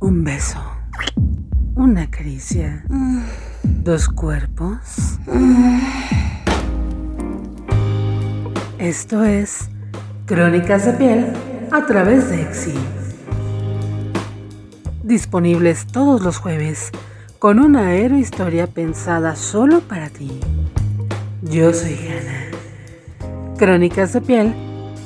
Un 0.00 0.22
beso. 0.22 0.60
Una 1.74 2.08
caricia. 2.08 2.84
Dos 3.64 4.08
cuerpos. 4.08 5.18
Esto 8.78 9.24
es 9.24 9.68
Crónicas 10.24 10.86
de 10.86 10.92
piel 10.92 11.32
a 11.72 11.84
través 11.86 12.30
de 12.30 12.42
Exi. 12.42 12.74
Disponibles 15.02 15.86
todos 15.86 16.22
los 16.22 16.38
jueves 16.38 16.92
con 17.40 17.58
una 17.58 17.96
historia 17.96 18.68
pensada 18.68 19.34
solo 19.34 19.80
para 19.80 20.10
ti. 20.10 20.38
Yo 21.42 21.72
soy 21.72 21.98
Hannah. 22.06 23.56
Crónicas 23.56 24.12
de 24.12 24.20
piel 24.20 24.54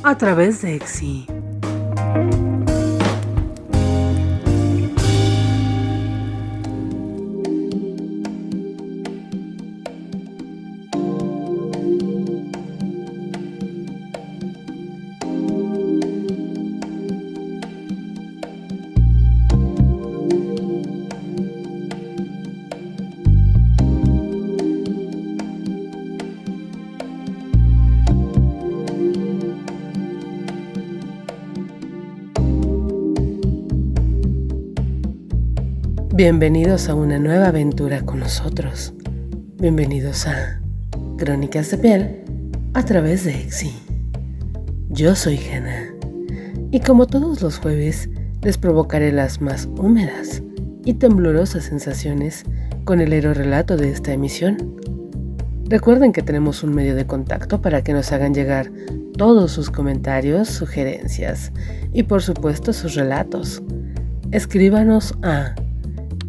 a 0.02 0.18
través 0.18 0.60
de 0.60 0.74
Exi. 0.74 1.26
Bienvenidos 36.24 36.88
a 36.88 36.94
una 36.94 37.18
nueva 37.18 37.48
aventura 37.48 38.02
con 38.02 38.20
nosotros. 38.20 38.94
Bienvenidos 39.56 40.28
a 40.28 40.60
Crónicas 41.18 41.72
de 41.72 41.78
Piel 41.78 42.20
a 42.74 42.84
través 42.84 43.24
de 43.24 43.34
Exi. 43.34 43.74
Yo 44.88 45.16
soy 45.16 45.36
Hannah 45.36 45.92
y 46.70 46.78
como 46.78 47.08
todos 47.08 47.42
los 47.42 47.58
jueves 47.58 48.08
les 48.40 48.56
provocaré 48.56 49.10
las 49.10 49.40
más 49.40 49.66
húmedas 49.66 50.44
y 50.84 50.94
temblorosas 50.94 51.64
sensaciones 51.64 52.44
con 52.84 53.00
el 53.00 53.10
relato 53.34 53.76
de 53.76 53.90
esta 53.90 54.12
emisión. 54.12 54.76
Recuerden 55.64 56.12
que 56.12 56.22
tenemos 56.22 56.62
un 56.62 56.72
medio 56.72 56.94
de 56.94 57.04
contacto 57.04 57.60
para 57.60 57.82
que 57.82 57.94
nos 57.94 58.12
hagan 58.12 58.32
llegar 58.32 58.70
todos 59.18 59.50
sus 59.50 59.70
comentarios, 59.70 60.48
sugerencias 60.48 61.50
y 61.92 62.04
por 62.04 62.22
supuesto 62.22 62.72
sus 62.72 62.94
relatos. 62.94 63.60
Escríbanos 64.30 65.14
a 65.24 65.56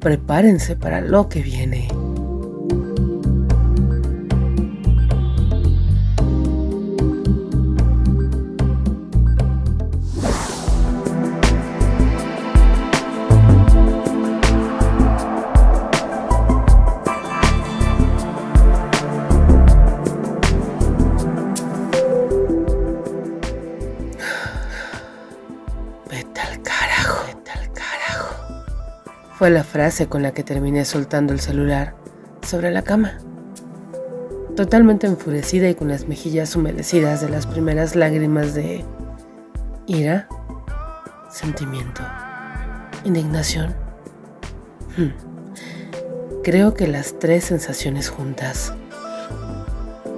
prepárense 0.00 0.76
para 0.76 1.00
lo 1.00 1.28
que 1.28 1.42
viene. 1.42 1.88
Fue 29.40 29.48
la 29.48 29.64
frase 29.64 30.06
con 30.06 30.22
la 30.22 30.32
que 30.32 30.44
terminé 30.44 30.84
soltando 30.84 31.32
el 31.32 31.40
celular 31.40 31.94
sobre 32.46 32.70
la 32.70 32.82
cama. 32.82 33.20
Totalmente 34.54 35.06
enfurecida 35.06 35.66
y 35.70 35.74
con 35.74 35.88
las 35.88 36.06
mejillas 36.06 36.54
humedecidas 36.56 37.22
de 37.22 37.30
las 37.30 37.46
primeras 37.46 37.96
lágrimas 37.96 38.52
de 38.52 38.84
ira, 39.86 40.28
sentimiento, 41.30 42.02
indignación. 43.06 43.74
Hmm. 44.98 45.08
Creo 46.42 46.74
que 46.74 46.86
las 46.86 47.18
tres 47.18 47.44
sensaciones 47.44 48.10
juntas. 48.10 48.74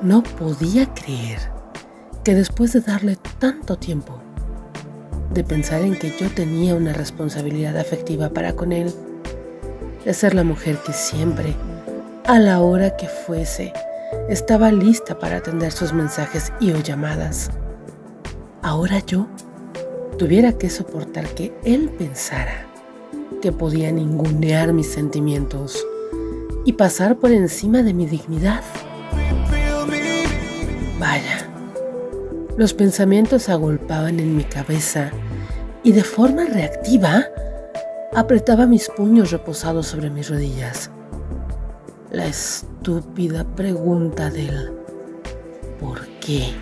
No 0.02 0.24
podía 0.24 0.92
creer 0.94 1.38
que 2.24 2.34
después 2.34 2.72
de 2.72 2.80
darle 2.80 3.16
tanto 3.38 3.76
tiempo, 3.76 4.20
de 5.32 5.44
pensar 5.44 5.82
en 5.82 5.96
que 5.96 6.10
yo 6.10 6.28
tenía 6.28 6.74
una 6.74 6.92
responsabilidad 6.92 7.78
afectiva 7.78 8.30
para 8.30 8.56
con 8.56 8.72
él, 8.72 8.92
de 10.04 10.14
ser 10.14 10.34
la 10.34 10.44
mujer 10.44 10.78
que 10.78 10.92
siempre, 10.92 11.54
a 12.26 12.38
la 12.38 12.60
hora 12.60 12.96
que 12.96 13.08
fuese, 13.08 13.72
estaba 14.28 14.72
lista 14.72 15.18
para 15.18 15.38
atender 15.38 15.72
sus 15.72 15.92
mensajes 15.92 16.52
y 16.60 16.72
o 16.72 16.80
llamadas. 16.80 17.50
Ahora 18.62 19.00
yo 19.00 19.26
tuviera 20.18 20.52
que 20.52 20.70
soportar 20.70 21.26
que 21.34 21.52
él 21.64 21.90
pensara 21.90 22.66
que 23.40 23.52
podía 23.52 23.90
ningunear 23.90 24.72
mis 24.72 24.86
sentimientos 24.86 25.84
y 26.64 26.74
pasar 26.74 27.16
por 27.16 27.32
encima 27.32 27.82
de 27.82 27.92
mi 27.92 28.06
dignidad. 28.06 28.62
Vaya, 30.98 31.48
los 32.56 32.74
pensamientos 32.74 33.48
agolpaban 33.48 34.20
en 34.20 34.36
mi 34.36 34.44
cabeza 34.44 35.10
y 35.82 35.92
de 35.92 36.04
forma 36.04 36.44
reactiva 36.44 37.26
Apretaba 38.14 38.66
mis 38.66 38.90
puños 38.90 39.30
reposados 39.30 39.86
sobre 39.86 40.10
mis 40.10 40.28
rodillas. 40.28 40.90
La 42.10 42.26
estúpida 42.26 43.42
pregunta 43.42 44.28
del 44.28 44.70
¿por 45.80 46.06
qué? 46.20 46.52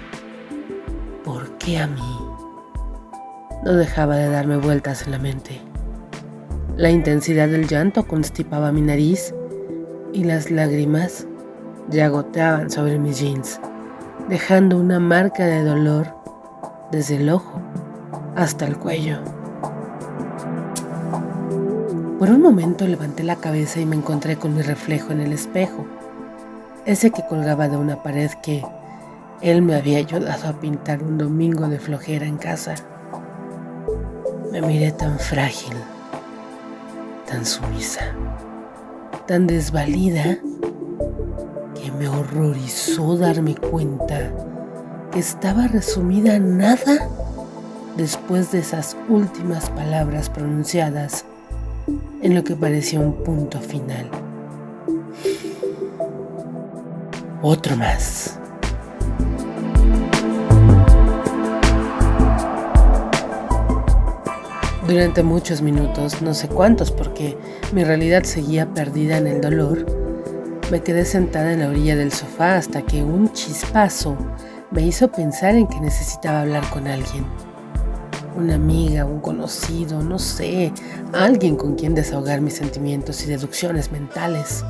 ¿Por 1.25 1.51
qué 1.59 1.79
a 1.79 1.89
mí? 1.89 2.19
No 3.65 3.73
dejaba 3.73 4.15
de 4.15 4.31
darme 4.31 4.59
vueltas 4.59 5.03
en 5.03 5.11
la 5.11 5.19
mente. 5.19 5.61
La 6.77 6.91
intensidad 6.91 7.49
del 7.49 7.67
llanto 7.67 8.07
constipaba 8.07 8.71
mi 8.71 8.83
nariz 8.83 9.35
y 10.13 10.23
las 10.23 10.53
lágrimas 10.53 11.27
ya 11.89 12.07
goteaban 12.07 12.71
sobre 12.71 12.97
mis 13.01 13.19
jeans, 13.19 13.61
dejando 14.29 14.77
una 14.79 15.01
marca 15.01 15.47
de 15.47 15.65
dolor 15.65 16.15
desde 16.93 17.17
el 17.17 17.29
ojo 17.29 17.61
hasta 18.37 18.69
el 18.69 18.79
cuello. 18.79 19.40
Por 22.21 22.29
un 22.29 22.43
momento 22.43 22.87
levanté 22.87 23.23
la 23.25 23.37
cabeza 23.37 23.81
y 23.81 23.87
me 23.87 23.97
encontré 23.97 24.37
con 24.37 24.55
mi 24.55 24.61
reflejo 24.61 25.11
en 25.11 25.21
el 25.21 25.33
espejo, 25.33 25.87
ese 26.85 27.11
que 27.13 27.27
colgaba 27.27 27.67
de 27.67 27.79
una 27.79 28.03
pared 28.03 28.31
que 28.43 28.63
él 29.41 29.63
me 29.63 29.75
había 29.75 29.97
ayudado 29.97 30.47
a 30.47 30.61
pintar 30.61 31.03
un 31.03 31.17
domingo 31.17 31.67
de 31.67 31.79
flojera 31.79 32.27
en 32.27 32.37
casa. 32.37 32.75
Me 34.53 34.61
miré 34.61 34.93
tan 34.93 35.19
frágil, 35.19 35.73
tan 37.27 37.47
sumisa, 37.47 38.15
tan 39.27 39.47
desvalida, 39.47 40.37
que 41.75 41.91
me 41.99 42.07
horrorizó 42.07 43.17
darme 43.17 43.55
cuenta 43.55 44.31
que 45.11 45.21
estaba 45.21 45.69
resumida 45.69 46.39
nada 46.39 47.09
después 47.97 48.53
de 48.53 48.59
esas 48.59 48.95
últimas 49.09 49.71
palabras 49.71 50.29
pronunciadas 50.29 51.25
en 52.23 52.35
lo 52.35 52.45
que 52.45 52.55
parecía 52.55 53.01
un 53.01 53.25
punto 53.25 53.61
final. 53.61 54.11
Otro 57.43 57.77
más. 57.77 58.39
Durante 64.87 65.23
muchos 65.23 65.63
minutos, 65.63 66.21
no 66.21 66.35
sé 66.35 66.49
cuántos 66.49 66.91
porque 66.91 67.39
mi 67.73 67.85
realidad 67.85 68.25
seguía 68.25 68.67
perdida 68.67 69.19
en 69.19 69.29
el 69.29 69.41
dolor, 69.41 69.87
me 70.71 70.83
quedé 70.83 71.05
sentada 71.05 71.53
en 71.53 71.61
la 71.61 71.69
orilla 71.69 71.97
del 71.97 72.13
sofá 72.13 72.57
hasta 72.57 72.83
que 72.83 73.03
un 73.03 73.33
chispazo 73.33 74.17
me 74.71 74.83
hizo 74.83 75.11
pensar 75.11 75.55
en 75.55 75.67
que 75.67 75.81
necesitaba 75.81 76.43
hablar 76.43 76.69
con 76.71 76.87
alguien. 76.87 77.25
Una 78.37 78.55
amiga, 78.55 79.05
un 79.05 79.21
conocido, 79.21 80.03
no 80.03 80.19
sé, 80.19 80.73
alguien 81.13 81.57
con 81.57 81.75
quien 81.75 81.95
desahogar 81.95 82.41
mis 82.41 82.55
sentimientos 82.55 83.23
y 83.25 83.27
deducciones 83.27 83.91
mentales. 83.91 84.65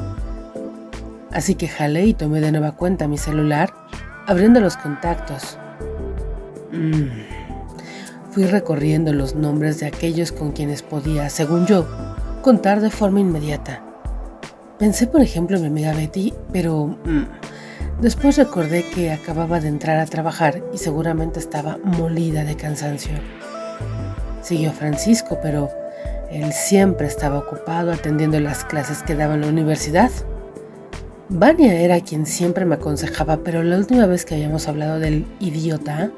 Así 1.30 1.54
que 1.54 1.68
jalé 1.68 2.06
y 2.06 2.14
tomé 2.14 2.40
de 2.40 2.52
nueva 2.52 2.72
cuenta 2.72 3.06
mi 3.06 3.18
celular, 3.18 3.72
abriendo 4.26 4.60
los 4.60 4.76
contactos. 4.76 5.58
Mm. 6.72 7.40
Fui 8.32 8.44
recorriendo 8.44 9.12
los 9.12 9.34
nombres 9.34 9.80
de 9.80 9.86
aquellos 9.86 10.32
con 10.32 10.52
quienes 10.52 10.82
podía, 10.82 11.28
según 11.30 11.66
yo, 11.66 11.86
contar 12.42 12.80
de 12.80 12.90
forma 12.90 13.20
inmediata. 13.20 13.82
Pensé, 14.78 15.06
por 15.06 15.20
ejemplo, 15.20 15.56
en 15.56 15.62
mi 15.62 15.68
amiga 15.68 15.92
Betty, 15.92 16.32
pero 16.52 16.86
mm, 16.86 18.00
después 18.00 18.36
recordé 18.36 18.84
que 18.84 19.12
acababa 19.12 19.60
de 19.60 19.68
entrar 19.68 19.98
a 19.98 20.06
trabajar 20.06 20.62
y 20.72 20.78
seguramente 20.78 21.38
estaba 21.38 21.78
molida 21.82 22.44
de 22.44 22.56
cansancio. 22.56 23.12
Siguió 24.42 24.72
Francisco, 24.72 25.38
pero 25.42 25.70
él 26.30 26.52
siempre 26.52 27.06
estaba 27.06 27.38
ocupado 27.38 27.92
atendiendo 27.92 28.38
las 28.40 28.64
clases 28.64 29.02
que 29.02 29.14
daba 29.14 29.34
en 29.34 29.42
la 29.42 29.48
universidad. 29.48 30.10
Vania 31.28 31.80
era 31.80 32.00
quien 32.00 32.26
siempre 32.26 32.64
me 32.64 32.76
aconsejaba, 32.76 33.38
pero 33.38 33.62
la 33.62 33.76
última 33.76 34.06
vez 34.06 34.24
que 34.24 34.34
habíamos 34.34 34.68
hablado 34.68 34.98
del 34.98 35.26
idiota, 35.38 36.10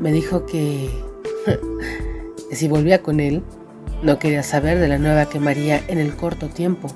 me 0.00 0.12
dijo 0.12 0.46
que, 0.46 0.90
que 2.50 2.56
si 2.56 2.68
volvía 2.68 3.02
con 3.02 3.20
él, 3.20 3.42
no 4.02 4.18
quería 4.18 4.42
saber 4.42 4.78
de 4.78 4.88
la 4.88 4.98
nueva 4.98 5.26
que 5.26 5.38
María 5.38 5.80
en 5.88 5.98
el 5.98 6.16
corto 6.16 6.48
tiempo. 6.48 6.88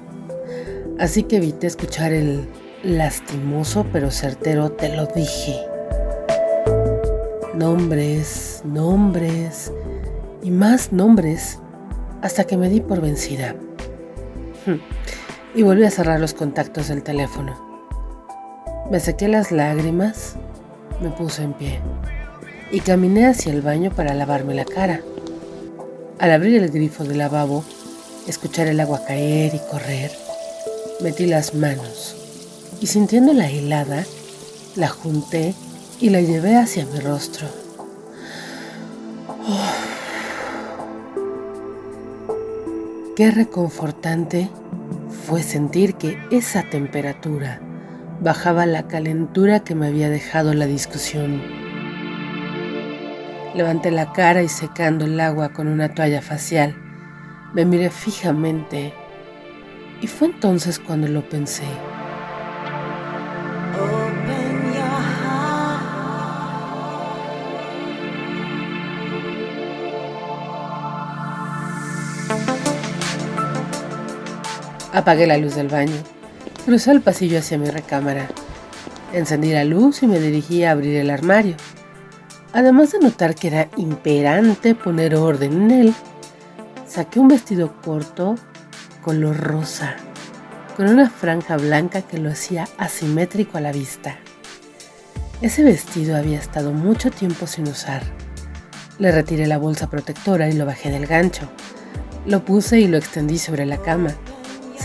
Así 0.99 1.23
que 1.23 1.37
evité 1.37 1.67
escuchar 1.67 2.13
el 2.13 2.49
lastimoso 2.83 3.87
pero 3.93 4.11
certero 4.11 4.71
te 4.73 4.95
lo 4.95 5.07
dije. 5.07 5.61
Nombres, 7.55 8.63
nombres 8.65 9.73
y 10.47 10.53
más 10.53 10.93
nombres 10.93 11.59
hasta 12.23 12.45
que 12.45 12.57
me 12.57 12.69
di 12.69 12.81
por 12.81 13.01
vencida. 13.01 13.57
Y 15.57 15.63
volví 15.65 15.83
a 15.83 15.91
cerrar 15.91 16.21
los 16.21 16.35
contactos 16.35 16.87
del 16.87 17.03
teléfono. 17.03 17.59
Me 18.89 19.01
saqué 19.01 19.27
las 19.27 19.51
lágrimas, 19.51 20.37
me 21.03 21.11
puse 21.11 21.43
en 21.43 21.53
pie 21.53 21.81
y 22.71 22.79
caminé 22.79 23.27
hacia 23.27 23.53
el 23.53 23.61
baño 23.61 23.91
para 23.91 24.15
lavarme 24.15 24.55
la 24.55 24.65
cara. 24.65 25.01
Al 26.21 26.31
abrir 26.31 26.63
el 26.63 26.71
grifo 26.71 27.03
del 27.03 27.19
lavabo, 27.19 27.65
escuchar 28.29 28.69
el 28.69 28.79
agua 28.79 29.05
caer 29.05 29.53
y 29.53 29.61
correr, 29.69 30.13
metí 31.01 31.27
las 31.27 31.55
manos 31.55 32.15
y 32.81 32.87
sintiendo 32.87 33.33
la 33.33 33.51
helada, 33.51 34.05
la 34.77 34.89
junté 34.89 35.55
y 36.01 36.11
la 36.11 36.21
llevé 36.21 36.55
hacia 36.55 36.87
mi 36.87 37.01
rostro. 37.01 37.66
Qué 43.17 43.31
reconfortante 43.31 44.51
fue 45.27 45.43
sentir 45.43 45.95
que 45.95 46.19
esa 46.31 46.65
temperatura 46.65 47.63
bajaba 48.21 48.67
la 48.67 48.89
calentura 48.89 49.61
que 49.61 49.75
me 49.75 49.87
había 49.87 50.11
dejado 50.11 50.53
la 50.53 50.67
discusión. 50.67 51.41
Levanté 53.55 53.91
la 53.91 54.13
cara 54.13 54.43
y 54.43 54.51
secando 54.51 55.07
el 55.07 55.19
agua 55.19 55.55
con 55.55 55.67
una 55.67 55.95
toalla 55.95 56.21
facial, 56.21 56.77
me 57.55 57.65
miré 57.65 57.89
fijamente 57.89 58.93
y 60.03 60.09
fue 60.09 60.29
entonces 60.29 60.79
cuando 60.79 61.09
lo 61.09 61.27
pensé. 61.27 61.65
Apagué 74.97 75.27
la 75.27 75.37
luz 75.37 75.55
del 75.55 75.69
baño, 75.69 75.93
crucé 76.65 76.91
el 76.91 77.03
pasillo 77.03 77.39
hacia 77.39 77.59
mi 77.59 77.69
recámara, 77.69 78.29
encendí 79.13 79.53
la 79.53 79.63
luz 79.63 80.03
y 80.03 80.07
me 80.07 80.19
dirigí 80.19 80.65
a 80.65 80.71
abrir 80.71 80.97
el 80.97 81.11
armario. 81.11 81.55
Además 82.55 82.93
de 82.93 83.01
notar 83.01 83.35
que 83.35 83.49
era 83.49 83.69
imperante 83.77 84.75
poner 84.75 85.15
orden 85.15 85.65
en 85.65 85.71
él, 85.71 85.95
saqué 86.89 87.21
un 87.21 87.29
vestido 87.29 87.75
corto 87.83 88.37
color 89.03 89.37
rosa, 89.37 89.97
con 90.79 90.89
una 90.89 91.11
franja 91.11 91.59
blanca 91.59 92.01
que 92.01 92.17
lo 92.17 92.31
hacía 92.31 92.67
asimétrico 92.79 93.59
a 93.59 93.61
la 93.61 93.73
vista. 93.73 94.17
Ese 95.43 95.63
vestido 95.63 96.17
había 96.17 96.39
estado 96.39 96.73
mucho 96.73 97.11
tiempo 97.11 97.47
sin 97.47 97.69
usar. 97.69 98.03
Le 98.99 99.13
retiré 99.13 99.47
la 99.47 99.59
bolsa 99.59 99.91
protectora 99.91 100.49
y 100.49 100.55
lo 100.55 100.65
bajé 100.65 100.91
del 100.91 101.07
gancho. 101.07 101.51
Lo 102.25 102.47
puse 102.47 102.81
y 102.81 102.89
lo 102.89 102.97
extendí 102.97 103.37
sobre 103.37 103.67
la 103.67 103.77
cama. 103.77 104.15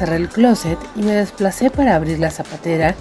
Cerré 0.02 0.16
el 0.16 0.30
closet 0.30 0.80
y 0.96 1.04
me 1.04 1.12
desplacé 1.12 1.70
para 1.70 1.96
abrir 1.96 2.18
la 2.18 2.32
zapatera 2.32 2.96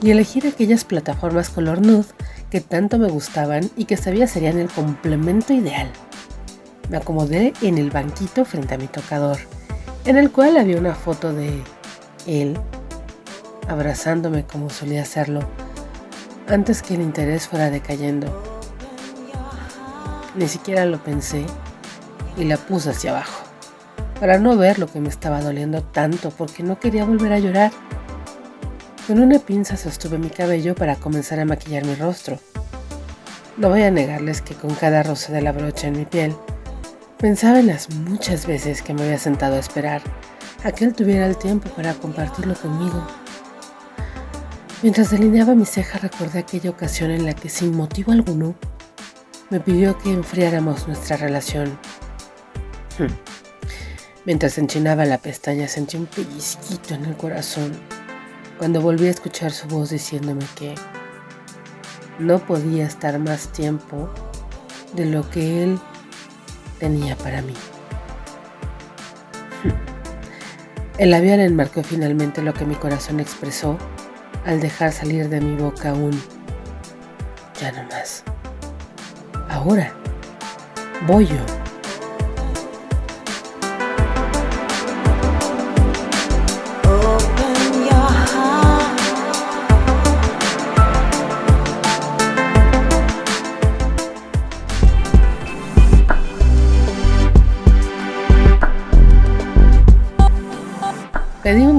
y 0.00 0.12
elegir 0.12 0.46
aquellas 0.46 0.84
plataformas 0.84 1.50
color 1.50 1.84
nude 1.84 2.06
que 2.48 2.60
tanto 2.60 2.96
me 2.96 3.08
gustaban 3.08 3.68
y 3.76 3.86
que 3.86 3.96
sabía 3.96 4.28
serían 4.28 4.60
el 4.60 4.68
complemento 4.68 5.52
ideal. 5.52 5.90
Me 6.90 6.98
acomodé 6.98 7.54
en 7.60 7.76
el 7.76 7.90
banquito 7.90 8.44
frente 8.44 8.74
a 8.74 8.78
mi 8.78 8.86
tocador, 8.86 9.38
en 10.04 10.16
el 10.16 10.30
cual 10.30 10.56
había 10.56 10.76
una 10.76 10.94
foto 10.94 11.32
de 11.32 11.60
él 12.28 12.56
abrazándome 13.66 14.44
como 14.44 14.70
solía 14.70 15.02
hacerlo 15.02 15.40
antes 16.46 16.82
que 16.82 16.94
el 16.94 17.00
interés 17.00 17.48
fuera 17.48 17.68
decayendo. 17.68 18.28
Ni 20.36 20.46
siquiera 20.46 20.86
lo 20.86 21.02
pensé 21.02 21.46
y 22.36 22.44
la 22.44 22.58
puse 22.58 22.90
hacia 22.90 23.10
abajo, 23.10 23.43
para 24.24 24.38
no 24.38 24.56
ver 24.56 24.78
lo 24.78 24.86
que 24.86 25.00
me 25.00 25.10
estaba 25.10 25.42
doliendo 25.42 25.82
tanto 25.82 26.30
porque 26.30 26.62
no 26.62 26.80
quería 26.80 27.04
volver 27.04 27.34
a 27.34 27.38
llorar. 27.38 27.70
Con 29.06 29.18
una 29.18 29.38
pinza 29.38 29.76
sostuve 29.76 30.16
mi 30.16 30.30
cabello 30.30 30.74
para 30.74 30.96
comenzar 30.96 31.40
a 31.40 31.44
maquillar 31.44 31.84
mi 31.84 31.94
rostro. 31.94 32.38
No 33.58 33.68
voy 33.68 33.82
a 33.82 33.90
negarles 33.90 34.40
que 34.40 34.54
con 34.54 34.74
cada 34.76 35.02
rosa 35.02 35.30
de 35.30 35.42
la 35.42 35.52
brocha 35.52 35.88
en 35.88 35.98
mi 35.98 36.06
piel, 36.06 36.34
pensaba 37.18 37.60
en 37.60 37.66
las 37.66 37.90
muchas 37.90 38.46
veces 38.46 38.80
que 38.80 38.94
me 38.94 39.02
había 39.02 39.18
sentado 39.18 39.56
a 39.56 39.58
esperar 39.58 40.00
a 40.64 40.72
que 40.72 40.86
él 40.86 40.94
tuviera 40.94 41.26
el 41.26 41.36
tiempo 41.36 41.68
para 41.76 41.92
compartirlo 41.92 42.54
conmigo. 42.54 43.06
Mientras 44.80 45.10
delineaba 45.10 45.54
mi 45.54 45.66
ceja 45.66 45.98
recordé 45.98 46.38
aquella 46.38 46.70
ocasión 46.70 47.10
en 47.10 47.26
la 47.26 47.34
que 47.34 47.50
sin 47.50 47.76
motivo 47.76 48.10
alguno 48.12 48.54
me 49.50 49.60
pidió 49.60 49.98
que 49.98 50.14
enfriáramos 50.14 50.88
nuestra 50.88 51.18
relación. 51.18 51.78
Hmm. 52.98 53.33
Mientras 54.26 54.56
enchinaba 54.56 55.04
la 55.04 55.18
pestaña 55.18 55.68
sentí 55.68 55.98
un 55.98 56.06
pellizquito 56.06 56.94
en 56.94 57.04
el 57.04 57.14
corazón 57.14 57.72
cuando 58.58 58.80
volví 58.80 59.06
a 59.06 59.10
escuchar 59.10 59.52
su 59.52 59.68
voz 59.68 59.90
diciéndome 59.90 60.46
que 60.54 60.74
no 62.18 62.38
podía 62.38 62.86
estar 62.86 63.18
más 63.18 63.48
tiempo 63.48 64.08
de 64.94 65.04
lo 65.04 65.28
que 65.28 65.64
él 65.64 65.78
tenía 66.78 67.16
para 67.16 67.42
mí. 67.42 67.52
El 70.98 71.10
labial 71.10 71.40
enmarcó 71.40 71.82
finalmente 71.82 72.40
lo 72.40 72.54
que 72.54 72.64
mi 72.64 72.76
corazón 72.76 73.20
expresó 73.20 73.76
al 74.46 74.58
dejar 74.60 74.92
salir 74.92 75.28
de 75.28 75.40
mi 75.40 75.54
boca 75.56 75.92
un 75.92 76.12
ya 77.60 77.72
no 77.72 77.82
más. 77.88 78.22
Ahora 79.50 79.92
voy 81.06 81.26
yo. 81.26 81.63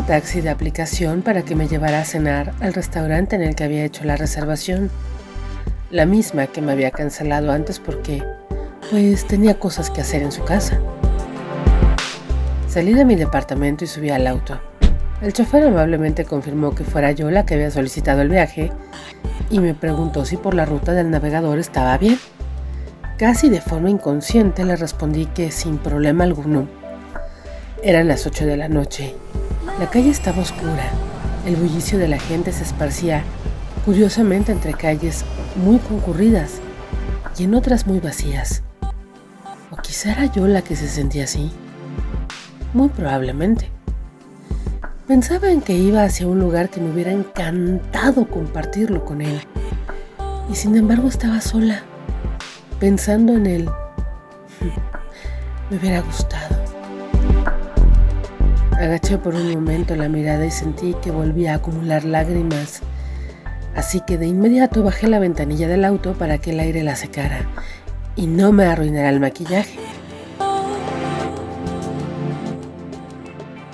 Taxi 0.05 0.41
de 0.41 0.49
aplicación 0.49 1.23
para 1.23 1.41
que 1.41 1.55
me 1.55 1.67
llevara 1.67 1.99
a 1.99 2.05
cenar 2.05 2.53
al 2.59 2.73
restaurante 2.73 3.35
en 3.35 3.41
el 3.41 3.55
que 3.55 3.63
había 3.63 3.83
hecho 3.83 4.03
la 4.03 4.15
reservación. 4.15 4.91
La 5.89 6.05
misma 6.05 6.47
que 6.47 6.61
me 6.61 6.71
había 6.71 6.91
cancelado 6.91 7.51
antes 7.51 7.79
porque, 7.79 8.23
pues, 8.91 9.25
tenía 9.25 9.59
cosas 9.59 9.89
que 9.89 10.01
hacer 10.01 10.21
en 10.21 10.31
su 10.31 10.43
casa. 10.43 10.79
Salí 12.67 12.93
de 12.93 13.05
mi 13.05 13.15
departamento 13.15 13.83
y 13.83 13.87
subí 13.87 14.09
al 14.09 14.27
auto. 14.27 14.59
El 15.21 15.33
chofer 15.33 15.63
amablemente 15.63 16.25
confirmó 16.25 16.75
que 16.75 16.83
fuera 16.83 17.11
yo 17.11 17.31
la 17.31 17.45
que 17.45 17.55
había 17.55 17.71
solicitado 17.71 18.21
el 18.21 18.29
viaje 18.29 18.71
y 19.49 19.59
me 19.59 19.73
preguntó 19.73 20.25
si 20.25 20.37
por 20.37 20.53
la 20.53 20.65
ruta 20.65 20.91
del 20.91 21.09
navegador 21.09 21.57
estaba 21.57 21.97
bien. 21.97 22.19
Casi 23.17 23.49
de 23.49 23.61
forma 23.61 23.89
inconsciente 23.89 24.65
le 24.65 24.75
respondí 24.75 25.25
que 25.27 25.51
sin 25.51 25.77
problema 25.77 26.25
alguno. 26.25 26.67
Eran 27.81 28.07
las 28.07 28.27
8 28.27 28.45
de 28.45 28.57
la 28.57 28.67
noche 28.67 29.15
la 29.79 29.89
calle 29.89 30.09
estaba 30.09 30.41
oscura. 30.41 30.89
El 31.45 31.57
bullicio 31.57 31.99
de 31.99 32.07
la 32.07 32.17
gente 32.17 32.51
se 32.51 32.63
esparcía 32.63 33.23
curiosamente 33.83 34.51
entre 34.51 34.73
calles 34.73 35.25
muy 35.55 35.79
concurridas 35.79 36.59
y 37.37 37.43
en 37.43 37.55
otras 37.55 37.85
muy 37.85 37.99
vacías. 37.99 38.63
¿O 39.71 39.75
quizá 39.77 40.13
era 40.13 40.25
yo 40.25 40.47
la 40.47 40.61
que 40.61 40.75
se 40.75 40.87
sentía 40.87 41.25
así? 41.25 41.51
Muy 42.73 42.89
probablemente. 42.89 43.69
Pensaba 45.07 45.51
en 45.51 45.61
que 45.61 45.73
iba 45.73 46.03
hacia 46.03 46.25
un 46.25 46.39
lugar 46.39 46.69
que 46.69 46.81
me 46.81 46.91
hubiera 46.91 47.11
encantado 47.11 48.27
compartirlo 48.27 49.03
con 49.05 49.21
él. 49.21 49.41
Y 50.49 50.55
sin 50.55 50.75
embargo 50.75 51.09
estaba 51.09 51.41
sola, 51.41 51.83
pensando 52.79 53.33
en 53.33 53.45
él. 53.45 53.69
Me 55.69 55.77
hubiera 55.77 56.01
gustado. 56.01 56.64
Agaché 58.77 59.17
por 59.17 59.35
un 59.35 59.53
momento 59.53 59.95
la 59.95 60.09
mirada 60.09 60.45
y 60.45 60.51
sentí 60.51 60.95
que 61.01 61.09
volvía 61.09 61.53
a 61.53 61.55
acumular 61.55 62.03
lágrimas. 62.03 62.81
Así 63.73 64.01
que 64.01 64.17
de 64.17 64.27
inmediato 64.27 64.83
bajé 64.83 65.07
la 65.07 65.19
ventanilla 65.19 65.69
del 65.69 65.85
auto 65.85 66.13
para 66.13 66.39
que 66.39 66.51
el 66.51 66.59
aire 66.59 66.83
la 66.83 66.97
secara 66.97 67.39
y 68.17 68.27
no 68.27 68.51
me 68.51 68.65
arruinara 68.65 69.09
el 69.09 69.21
maquillaje. 69.21 69.79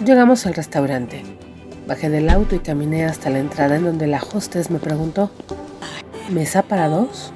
Llegamos 0.06 0.46
al 0.46 0.54
restaurante. 0.54 1.24
Bajé 1.88 2.12
del 2.12 2.30
auto 2.30 2.56
y 2.56 2.60
caminé 2.60 3.06
hasta 3.06 3.32
la 3.32 3.40
entrada 3.40 3.78
en 3.78 3.86
donde 3.86 4.06
la 4.06 4.22
hostess 4.22 4.70
me 4.70 4.78
preguntó, 4.78 5.32
¿mesa 6.30 6.62
para 6.62 6.88
dos? 6.88 7.34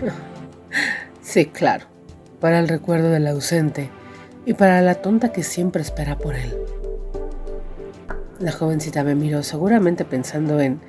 sí, 1.20 1.46
claro, 1.46 1.86
para 2.40 2.60
el 2.60 2.68
recuerdo 2.68 3.10
del 3.10 3.26
ausente 3.26 3.90
y 4.46 4.54
para 4.54 4.80
la 4.82 4.96
tonta 4.96 5.32
que 5.32 5.42
siempre 5.42 5.82
espera 5.82 6.18
por 6.18 6.34
él. 6.34 6.54
La 8.40 8.52
jovencita 8.52 9.04
me 9.04 9.14
miró 9.14 9.42
seguramente 9.42 10.04
pensando 10.04 10.60
en 10.60 10.80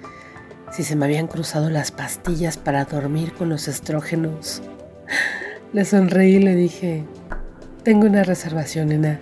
si 0.71 0.83
se 0.83 0.95
me 0.95 1.05
habían 1.05 1.27
cruzado 1.27 1.69
las 1.69 1.91
pastillas 1.91 2.57
para 2.57 2.85
dormir 2.85 3.33
con 3.33 3.49
los 3.49 3.67
estrógenos. 3.67 4.61
Le 5.73 5.85
sonreí 5.85 6.35
y 6.35 6.39
le 6.39 6.55
dije, 6.55 7.05
tengo 7.83 8.07
una 8.07 8.23
reservación, 8.23 8.89
nena. 8.89 9.19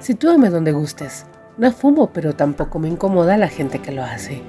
Sitúame 0.00 0.50
donde 0.50 0.72
gustes. 0.72 1.26
No 1.56 1.72
fumo, 1.72 2.10
pero 2.12 2.34
tampoco 2.34 2.78
me 2.78 2.88
incomoda 2.88 3.36
la 3.36 3.48
gente 3.48 3.80
que 3.80 3.92
lo 3.92 4.02
hace. 4.02 4.42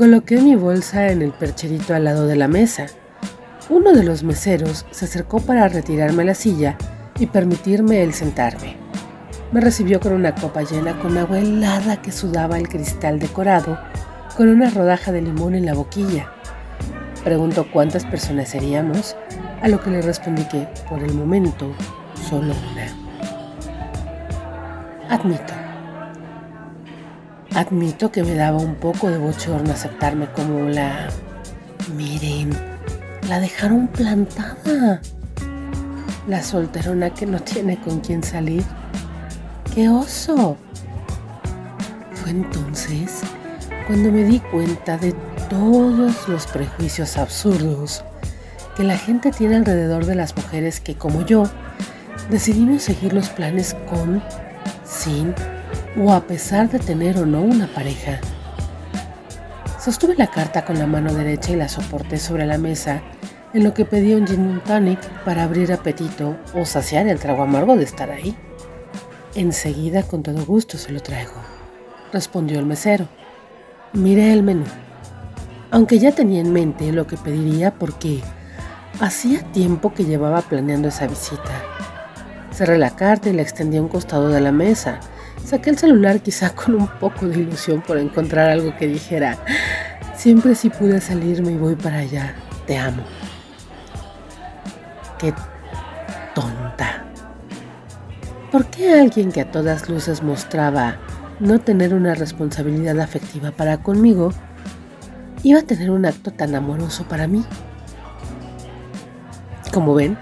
Coloqué 0.00 0.40
mi 0.40 0.56
bolsa 0.56 1.08
en 1.08 1.20
el 1.20 1.30
percherito 1.30 1.94
al 1.94 2.04
lado 2.04 2.26
de 2.26 2.34
la 2.34 2.48
mesa. 2.48 2.86
Uno 3.68 3.92
de 3.92 4.02
los 4.02 4.22
meseros 4.22 4.86
se 4.90 5.04
acercó 5.04 5.40
para 5.40 5.68
retirarme 5.68 6.24
la 6.24 6.34
silla 6.34 6.78
y 7.18 7.26
permitirme 7.26 8.02
el 8.02 8.14
sentarme. 8.14 8.78
Me 9.52 9.60
recibió 9.60 10.00
con 10.00 10.14
una 10.14 10.34
copa 10.34 10.62
llena 10.62 10.98
con 11.00 11.18
agua 11.18 11.40
helada 11.40 12.00
que 12.00 12.12
sudaba 12.12 12.56
el 12.56 12.70
cristal 12.70 13.18
decorado, 13.18 13.78
con 14.38 14.48
una 14.48 14.70
rodaja 14.70 15.12
de 15.12 15.20
limón 15.20 15.54
en 15.54 15.66
la 15.66 15.74
boquilla. 15.74 16.32
Preguntó 17.22 17.70
cuántas 17.70 18.06
personas 18.06 18.48
seríamos, 18.48 19.16
a 19.60 19.68
lo 19.68 19.82
que 19.82 19.90
le 19.90 20.00
respondí 20.00 20.44
que, 20.44 20.66
por 20.88 21.02
el 21.02 21.12
momento, 21.12 21.74
solo 22.26 22.54
una. 22.72 22.86
Admito. 25.10 25.59
Admito 27.54 28.12
que 28.12 28.22
me 28.22 28.34
daba 28.34 28.58
un 28.58 28.76
poco 28.76 29.10
de 29.10 29.18
bochorno 29.18 29.72
aceptarme 29.72 30.30
como 30.32 30.68
la... 30.68 31.08
Miren, 31.96 32.50
la 33.28 33.40
dejaron 33.40 33.88
plantada. 33.88 35.00
La 36.28 36.42
solterona 36.42 37.10
que 37.10 37.26
no 37.26 37.40
tiene 37.40 37.80
con 37.80 38.00
quién 38.00 38.22
salir. 38.22 38.62
¡Qué 39.74 39.88
oso! 39.88 40.56
Fue 42.14 42.30
entonces 42.30 43.20
cuando 43.86 44.12
me 44.12 44.22
di 44.22 44.38
cuenta 44.38 44.96
de 44.96 45.12
todos 45.48 46.28
los 46.28 46.46
prejuicios 46.46 47.16
absurdos 47.16 48.04
que 48.76 48.84
la 48.84 48.96
gente 48.96 49.32
tiene 49.32 49.56
alrededor 49.56 50.06
de 50.06 50.14
las 50.14 50.36
mujeres 50.36 50.80
que, 50.80 50.94
como 50.94 51.26
yo, 51.26 51.44
decidimos 52.30 52.82
seguir 52.82 53.12
los 53.12 53.28
planes 53.30 53.74
con, 53.88 54.22
sin 54.84 55.34
o 55.96 56.12
a 56.12 56.26
pesar 56.26 56.70
de 56.70 56.78
tener 56.78 57.18
o 57.18 57.26
no 57.26 57.40
una 57.40 57.66
pareja. 57.66 58.20
Sostuve 59.78 60.14
la 60.16 60.26
carta 60.26 60.64
con 60.64 60.78
la 60.78 60.86
mano 60.86 61.14
derecha 61.14 61.52
y 61.52 61.56
la 61.56 61.68
soporté 61.68 62.18
sobre 62.18 62.46
la 62.46 62.58
mesa, 62.58 63.02
en 63.52 63.64
lo 63.64 63.74
que 63.74 63.84
pedí 63.84 64.14
un 64.14 64.26
gin 64.26 64.60
tonic 64.64 65.00
para 65.24 65.42
abrir 65.42 65.72
apetito 65.72 66.36
o 66.54 66.64
saciar 66.64 67.08
el 67.08 67.18
trago 67.18 67.42
amargo 67.42 67.76
de 67.76 67.84
estar 67.84 68.10
ahí. 68.10 68.36
Enseguida, 69.34 70.02
con 70.02 70.22
todo 70.22 70.44
gusto, 70.44 70.76
se 70.76 70.92
lo 70.92 71.00
traigo, 71.00 71.32
respondió 72.12 72.58
el 72.58 72.66
mesero. 72.66 73.08
Miré 73.92 74.32
el 74.32 74.42
menú, 74.42 74.64
aunque 75.70 75.98
ya 75.98 76.12
tenía 76.12 76.40
en 76.40 76.52
mente 76.52 76.92
lo 76.92 77.06
que 77.06 77.16
pediría 77.16 77.72
porque 77.72 78.20
hacía 79.00 79.42
tiempo 79.52 79.94
que 79.94 80.04
llevaba 80.04 80.42
planeando 80.42 80.88
esa 80.88 81.06
visita. 81.06 81.62
Cerré 82.52 82.76
la 82.78 82.90
carta 82.90 83.30
y 83.30 83.32
la 83.32 83.42
extendí 83.42 83.78
a 83.78 83.82
un 83.82 83.88
costado 83.88 84.28
de 84.28 84.40
la 84.40 84.52
mesa. 84.52 85.00
Saqué 85.44 85.70
el 85.70 85.78
celular 85.78 86.20
quizá 86.20 86.54
con 86.54 86.74
un 86.74 86.86
poco 86.86 87.26
de 87.26 87.40
ilusión 87.40 87.82
por 87.82 87.98
encontrar 87.98 88.48
algo 88.48 88.76
que 88.76 88.86
dijera, 88.86 89.36
siempre 90.14 90.54
si 90.54 90.70
pude 90.70 91.00
salirme 91.00 91.52
y 91.52 91.56
voy 91.56 91.74
para 91.74 91.98
allá, 91.98 92.34
te 92.66 92.76
amo. 92.76 93.02
Qué 95.18 95.34
tonta. 96.34 97.04
¿Por 98.52 98.66
qué 98.66 98.92
alguien 99.00 99.32
que 99.32 99.40
a 99.40 99.50
todas 99.50 99.88
luces 99.88 100.22
mostraba 100.22 100.98
no 101.40 101.58
tener 101.58 101.94
una 101.94 102.14
responsabilidad 102.14 103.00
afectiva 103.00 103.50
para 103.50 103.82
conmigo 103.82 104.32
iba 105.42 105.60
a 105.60 105.62
tener 105.62 105.90
un 105.90 106.04
acto 106.06 106.30
tan 106.32 106.54
amoroso 106.54 107.04
para 107.04 107.26
mí? 107.26 107.44
Como 109.72 109.94
ven, 109.94 110.18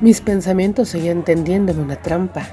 mis 0.00 0.20
pensamientos 0.20 0.88
seguían 0.88 1.24
tendiéndome 1.24 1.82
una 1.82 1.96
trampa. 1.96 2.46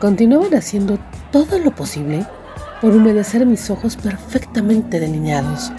Continuaban 0.00 0.54
haciendo 0.54 0.98
todo 1.32 1.58
lo 1.58 1.74
posible 1.74 2.26
por 2.82 2.94
humedecer 2.94 3.46
mis 3.46 3.70
ojos 3.70 3.96
perfectamente 3.96 5.00
delineados. 5.00 5.72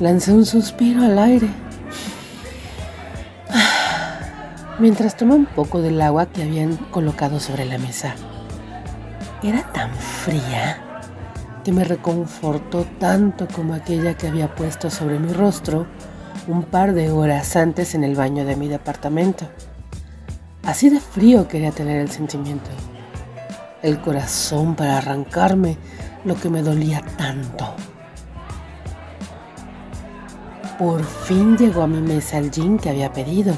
Lancé 0.00 0.32
un 0.32 0.46
suspiro 0.46 1.02
al 1.02 1.18
aire 1.18 1.48
mientras 4.78 5.18
tomé 5.18 5.34
un 5.34 5.44
poco 5.44 5.82
del 5.82 6.00
agua 6.00 6.26
que 6.26 6.42
habían 6.42 6.76
colocado 6.76 7.40
sobre 7.40 7.66
la 7.66 7.76
mesa. 7.76 8.14
Era 9.42 9.70
tan 9.72 9.94
fría 9.94 10.78
que 11.62 11.72
me 11.72 11.84
reconfortó 11.84 12.86
tanto 12.98 13.46
como 13.48 13.74
aquella 13.74 14.16
que 14.16 14.28
había 14.28 14.54
puesto 14.54 14.88
sobre 14.88 15.18
mi 15.18 15.30
rostro 15.34 15.86
un 16.48 16.62
par 16.62 16.94
de 16.94 17.10
horas 17.10 17.54
antes 17.56 17.94
en 17.94 18.02
el 18.02 18.16
baño 18.16 18.46
de 18.46 18.56
mi 18.56 18.68
departamento. 18.68 19.46
Así 20.62 20.88
de 20.88 21.00
frío 21.00 21.46
quería 21.48 21.70
tener 21.70 22.00
el 22.00 22.10
sentimiento. 22.10 22.70
El 23.84 24.00
corazón 24.00 24.74
para 24.74 24.98
arrancarme 24.98 25.78
lo 26.24 26.34
que 26.34 26.50
me 26.50 26.62
dolía 26.62 27.00
tanto. 27.16 27.72
Por 30.76 31.04
fin 31.04 31.56
llegó 31.56 31.82
a 31.82 31.86
mi 31.86 32.00
mesa 32.00 32.38
el 32.38 32.50
gin 32.50 32.78
que 32.78 32.90
había 32.90 33.12
pedido 33.12 33.54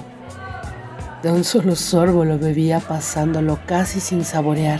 de 1.27 1.33
un 1.33 1.43
solo 1.43 1.75
sorbo 1.75 2.25
lo 2.25 2.39
bebía 2.39 2.79
pasándolo 2.79 3.59
casi 3.67 3.99
sin 3.99 4.25
saborear. 4.25 4.79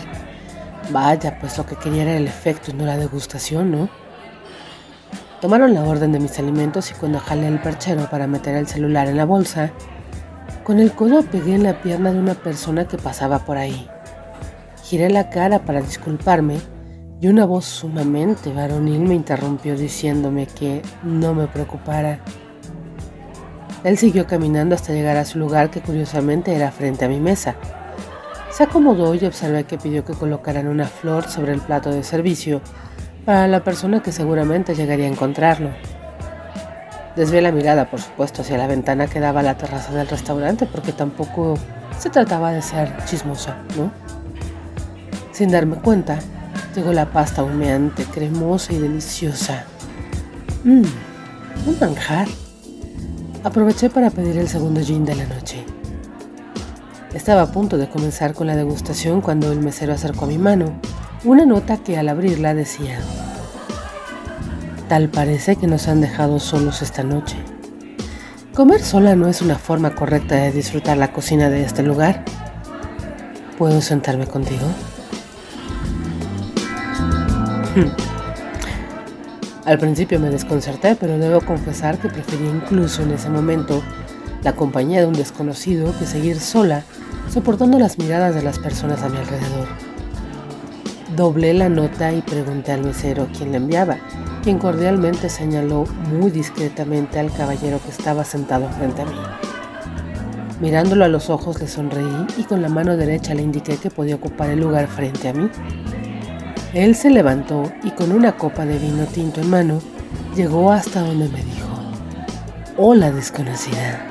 Vaya, 0.91 1.39
pues 1.39 1.57
lo 1.57 1.65
que 1.65 1.75
quería 1.75 2.03
era 2.03 2.15
el 2.15 2.25
efecto 2.25 2.71
y 2.71 2.73
no 2.73 2.85
la 2.85 2.95
degustación, 2.95 3.69
¿no? 3.69 3.89
Tomaron 5.41 5.73
la 5.73 5.83
orden 5.83 6.13
de 6.13 6.21
mis 6.21 6.39
alimentos 6.39 6.89
y 6.91 6.93
cuando 6.93 7.19
jalé 7.19 7.47
el 7.47 7.59
perchero 7.59 8.09
para 8.09 8.27
meter 8.27 8.55
el 8.55 8.65
celular 8.65 9.09
en 9.09 9.17
la 9.17 9.25
bolsa, 9.25 9.71
con 10.63 10.79
el 10.79 10.93
codo 10.93 11.23
pegué 11.23 11.55
en 11.55 11.63
la 11.63 11.81
pierna 11.81 12.13
de 12.13 12.19
una 12.19 12.35
persona 12.35 12.87
que 12.87 12.97
pasaba 12.97 13.39
por 13.39 13.57
ahí. 13.57 13.89
Giré 14.87 15.09
la 15.09 15.29
cara 15.29 15.59
para 15.65 15.81
disculparme 15.81 16.57
y 17.19 17.27
una 17.27 17.45
voz 17.45 17.65
sumamente 17.65 18.53
varonil 18.53 19.01
me 19.01 19.15
interrumpió 19.15 19.75
diciéndome 19.75 20.47
que 20.47 20.81
no 21.03 21.33
me 21.33 21.47
preocupara 21.47 22.19
él 23.83 23.97
siguió 23.97 24.27
caminando 24.27 24.75
hasta 24.75 24.91
llegar 24.91 25.17
a 25.17 25.25
su 25.25 25.39
lugar 25.39 25.69
que 25.69 25.81
curiosamente 25.81 26.53
era 26.53 26.71
frente 26.71 27.05
a 27.05 27.07
mi 27.07 27.19
mesa. 27.19 27.55
Se 28.51 28.63
acomodó 28.63 29.13
y 29.15 29.25
observé 29.25 29.65
que 29.65 29.77
pidió 29.77 30.03
que 30.03 30.13
colocaran 30.13 30.67
una 30.67 30.87
flor 30.87 31.29
sobre 31.29 31.53
el 31.53 31.61
plato 31.61 31.91
de 31.91 32.03
servicio 32.03 32.61
para 33.23 33.47
la 33.47 33.63
persona 33.63 34.01
que 34.01 34.11
seguramente 34.11 34.75
llegaría 34.75 35.05
a 35.05 35.09
encontrarlo. 35.09 35.69
Desvié 37.15 37.41
la 37.41 37.51
mirada, 37.51 37.89
por 37.89 38.01
supuesto, 38.01 38.41
hacia 38.41 38.57
la 38.57 38.67
ventana 38.67 39.07
que 39.07 39.19
daba 39.19 39.39
a 39.39 39.43
la 39.43 39.57
terraza 39.57 39.93
del 39.93 40.07
restaurante 40.07 40.65
porque 40.65 40.91
tampoco 40.91 41.57
se 41.97 42.09
trataba 42.09 42.51
de 42.51 42.61
ser 42.61 42.91
chismosa, 43.05 43.55
¿no? 43.77 44.06
Sin 45.37 45.51
darme 45.51 45.75
cuenta, 45.75 46.17
llegó 46.75 46.93
la 46.93 47.11
pasta 47.11 47.43
humeante, 47.43 48.05
cremosa 48.05 48.73
y 48.73 48.79
deliciosa. 48.79 49.65
Mmm, 50.63 50.81
un 51.67 51.79
manjar. 51.79 52.27
Aproveché 53.43 53.91
para 53.91 54.09
pedir 54.09 54.39
el 54.39 54.47
segundo 54.47 54.83
gin 54.83 55.05
de 55.05 55.13
la 55.13 55.27
noche. 55.27 55.63
Estaba 57.13 57.43
a 57.43 57.51
punto 57.51 57.77
de 57.77 57.87
comenzar 57.87 58.33
con 58.33 58.47
la 58.47 58.55
degustación 58.55 59.21
cuando 59.21 59.51
el 59.51 59.59
mesero 59.59 59.93
acercó 59.93 60.25
a 60.25 60.27
mi 60.27 60.39
mano 60.39 60.73
una 61.23 61.45
nota 61.45 61.77
que 61.77 61.99
al 61.99 62.09
abrirla 62.09 62.55
decía, 62.55 62.97
Tal 64.89 65.07
parece 65.09 65.55
que 65.55 65.67
nos 65.67 65.87
han 65.87 66.01
dejado 66.01 66.39
solos 66.39 66.81
esta 66.81 67.03
noche. 67.03 67.37
Comer 68.55 68.81
sola 68.81 69.15
no 69.15 69.27
es 69.27 69.43
una 69.43 69.59
forma 69.59 69.93
correcta 69.93 70.33
de 70.33 70.51
disfrutar 70.51 70.97
la 70.97 71.13
cocina 71.13 71.51
de 71.51 71.63
este 71.63 71.83
lugar. 71.83 72.25
¿Puedo 73.59 73.81
sentarme 73.81 74.25
contigo? 74.25 74.65
Al 79.65 79.79
principio 79.79 80.19
me 80.19 80.29
desconcerté, 80.29 80.95
pero 80.95 81.17
debo 81.17 81.41
confesar 81.41 81.97
que 81.97 82.09
preferí 82.09 82.45
incluso 82.47 83.03
en 83.03 83.11
ese 83.11 83.29
momento 83.29 83.83
la 84.43 84.53
compañía 84.53 85.01
de 85.01 85.07
un 85.07 85.13
desconocido 85.13 85.93
que 85.97 86.05
seguir 86.05 86.39
sola, 86.39 86.83
soportando 87.29 87.77
las 87.79 87.97
miradas 87.97 88.33
de 88.33 88.43
las 88.43 88.59
personas 88.59 89.01
a 89.03 89.09
mi 89.09 89.17
alrededor. 89.17 89.67
Doblé 91.15 91.53
la 91.53 91.67
nota 91.67 92.13
y 92.13 92.21
pregunté 92.21 92.71
al 92.71 92.83
mesero 92.83 93.27
quién 93.35 93.51
la 93.51 93.57
enviaba, 93.57 93.97
quien 94.43 94.59
cordialmente 94.59 95.29
señaló 95.29 95.85
muy 96.13 96.31
discretamente 96.31 97.19
al 97.19 97.33
caballero 97.33 97.81
que 97.83 97.89
estaba 97.89 98.23
sentado 98.23 98.69
frente 98.69 99.01
a 99.01 99.05
mí. 99.05 99.17
Mirándolo 100.61 101.05
a 101.05 101.07
los 101.07 101.29
ojos 101.29 101.59
le 101.59 101.67
sonreí 101.67 102.25
y 102.37 102.43
con 102.43 102.61
la 102.61 102.69
mano 102.69 102.97
derecha 102.97 103.33
le 103.35 103.41
indiqué 103.41 103.77
que 103.77 103.91
podía 103.91 104.15
ocupar 104.15 104.49
el 104.49 104.61
lugar 104.61 104.87
frente 104.87 105.27
a 105.27 105.33
mí. 105.33 105.49
Él 106.73 106.95
se 106.95 107.09
levantó 107.09 107.71
y 107.83 107.91
con 107.91 108.11
una 108.11 108.37
copa 108.37 108.65
de 108.65 108.77
vino 108.77 109.05
tinto 109.05 109.41
en 109.41 109.49
mano 109.49 109.81
llegó 110.35 110.71
hasta 110.71 111.01
donde 111.01 111.29
me 111.29 111.43
dijo, 111.43 111.67
Hola 112.77 113.11
desconocida. 113.11 114.07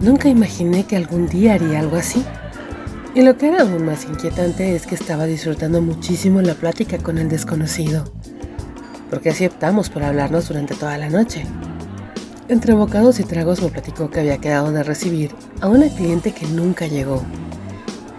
Nunca 0.00 0.28
imaginé 0.28 0.84
que 0.84 0.96
algún 0.96 1.28
día 1.28 1.54
haría 1.54 1.80
algo 1.80 1.96
así. 1.96 2.24
Y 3.14 3.22
lo 3.22 3.36
que 3.36 3.48
era 3.48 3.62
aún 3.62 3.86
más 3.86 4.04
inquietante 4.04 4.74
es 4.74 4.86
que 4.86 4.94
estaba 4.94 5.26
disfrutando 5.26 5.80
muchísimo 5.80 6.42
la 6.42 6.54
plática 6.54 6.98
con 6.98 7.18
el 7.18 7.28
desconocido 7.28 8.04
porque 9.12 9.28
así 9.28 9.44
optamos 9.44 9.90
por 9.90 10.04
hablarnos 10.04 10.48
durante 10.48 10.74
toda 10.74 10.96
la 10.96 11.10
noche. 11.10 11.44
Entre 12.48 12.72
bocados 12.72 13.20
y 13.20 13.24
tragos 13.24 13.60
me 13.60 13.68
platicó 13.68 14.08
que 14.08 14.20
había 14.20 14.38
quedado 14.38 14.72
de 14.72 14.82
recibir 14.82 15.32
a 15.60 15.68
una 15.68 15.86
cliente 15.88 16.32
que 16.32 16.46
nunca 16.46 16.86
llegó. 16.86 17.22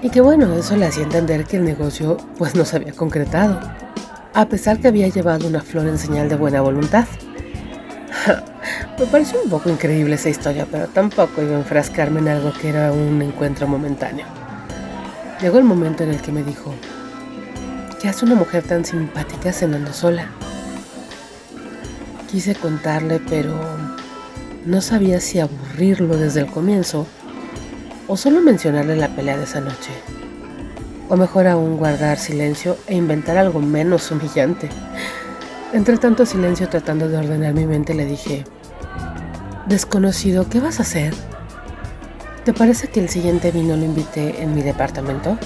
Y 0.04 0.10
que 0.10 0.20
bueno, 0.20 0.54
eso 0.58 0.76
le 0.76 0.86
hacía 0.86 1.04
entender 1.04 1.46
que 1.46 1.56
el 1.56 1.64
negocio 1.64 2.18
pues 2.38 2.56
no 2.56 2.66
se 2.66 2.76
había 2.76 2.92
concretado, 2.92 3.58
a 4.34 4.46
pesar 4.50 4.80
que 4.80 4.90
había 4.90 5.08
llevado 5.08 5.48
una 5.48 5.62
flor 5.62 5.88
en 5.88 5.98
señal 5.98 6.28
de 6.28 6.36
buena 6.36 6.60
voluntad. 6.60 7.06
me 9.00 9.06
pareció 9.06 9.42
un 9.42 9.50
poco 9.50 9.70
increíble 9.70 10.16
esa 10.16 10.28
historia, 10.28 10.68
pero 10.70 10.88
tampoco 10.90 11.42
iba 11.42 11.56
a 11.56 11.60
enfrascarme 11.60 12.20
en 12.20 12.28
algo 12.28 12.52
que 12.52 12.68
era 12.68 12.92
un 12.92 13.22
encuentro 13.22 13.66
momentáneo. 13.66 14.26
Llegó 15.40 15.58
el 15.58 15.64
momento 15.64 16.04
en 16.04 16.10
el 16.10 16.22
que 16.22 16.34
me 16.34 16.44
dijo, 16.44 16.76
¿qué 18.02 18.10
hace 18.10 18.26
una 18.26 18.36
mujer 18.36 18.64
tan 18.64 18.84
simpática 18.84 19.54
cenando 19.54 19.94
sola? 19.94 20.28
Quise 22.30 22.56
contarle, 22.56 23.22
pero 23.30 23.58
no 24.66 24.82
sabía 24.82 25.22
si 25.22 25.40
aburrirlo 25.40 26.18
desde 26.18 26.42
el 26.42 26.48
comienzo 26.48 27.08
o 28.08 28.18
solo 28.18 28.42
mencionarle 28.42 28.96
la 28.96 29.10
pelea 29.10 29.38
de 29.38 29.44
esa 29.44 29.62
noche. 29.62 29.92
O 31.10 31.16
mejor 31.16 31.48
aún 31.48 31.78
guardar 31.78 32.18
silencio 32.18 32.78
e 32.88 32.96
inventar 32.96 33.38
algo 33.38 33.60
menos 33.60 34.10
humillante. 34.12 34.70
Entre 35.74 35.98
tanto 35.98 36.26
silencio 36.26 36.70
tratando 36.70 37.08
de 37.08 37.18
ordenar 37.18 37.54
mi 37.54 37.66
mente 37.66 37.94
le 37.94 38.06
dije, 38.06 38.44
Desconocido, 39.68 40.50
¿qué 40.50 40.60
vas 40.60 40.80
a 40.80 40.84
hacer? 40.84 41.14
¿Te 42.46 42.54
parece 42.54 42.90
que 42.90 43.00
el 43.00 43.10
siguiente 43.10 43.52
vino 43.52 43.76
lo 43.78 43.86
invité 43.86 44.42
en 44.44 44.54
mi 44.54 44.62
departamento? 44.62 45.38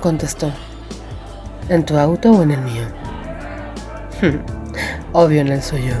Contestó, 0.00 0.52
¿en 1.68 1.84
tu 1.84 1.96
auto 1.96 2.32
o 2.32 2.42
en 2.42 2.50
el 2.50 2.60
mío? 2.62 2.84
obvio 5.12 5.40
en 5.40 5.48
el 5.48 5.62
suyo. 5.62 5.94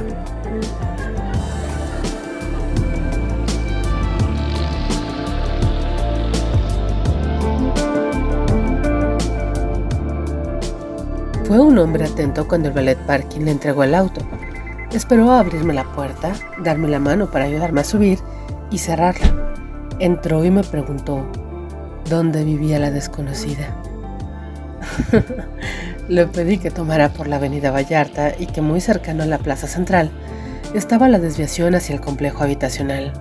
Fue 11.46 11.60
un 11.60 11.78
hombre 11.78 12.04
atento 12.04 12.48
cuando 12.48 12.66
el 12.68 12.74
ballet 12.74 12.98
parking 13.06 13.42
le 13.42 13.52
entregó 13.52 13.84
el 13.84 13.94
auto. 13.94 14.20
Esperó 14.92 15.30
a 15.30 15.38
abrirme 15.38 15.74
la 15.74 15.84
puerta, 15.84 16.32
darme 16.64 16.88
la 16.88 16.98
mano 16.98 17.30
para 17.30 17.44
ayudarme 17.44 17.82
a 17.82 17.84
subir 17.84 18.18
y 18.72 18.78
cerrarla. 18.78 19.54
Entró 20.00 20.44
y 20.44 20.50
me 20.50 20.64
preguntó 20.64 21.24
dónde 22.10 22.42
vivía 22.42 22.80
la 22.80 22.90
desconocida. 22.90 23.76
Le 26.08 26.26
pedí 26.26 26.58
que 26.58 26.72
tomara 26.72 27.10
por 27.10 27.28
la 27.28 27.36
avenida 27.36 27.70
Vallarta 27.70 28.32
y 28.36 28.46
que 28.46 28.60
muy 28.60 28.80
cercano 28.80 29.22
a 29.22 29.26
la 29.26 29.38
plaza 29.38 29.68
central 29.68 30.10
estaba 30.74 31.08
la 31.08 31.20
desviación 31.20 31.76
hacia 31.76 31.94
el 31.94 32.00
complejo 32.00 32.42
habitacional. 32.42 33.12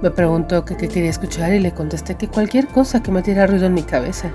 Me 0.00 0.12
preguntó 0.12 0.64
qué 0.64 0.76
quería 0.76 1.10
escuchar 1.10 1.52
y 1.52 1.58
le 1.58 1.72
contesté 1.72 2.14
que 2.14 2.28
cualquier 2.28 2.68
cosa 2.68 3.02
que 3.02 3.10
me 3.10 3.22
diera 3.22 3.48
ruido 3.48 3.66
en 3.66 3.74
mi 3.74 3.82
cabeza. 3.82 4.30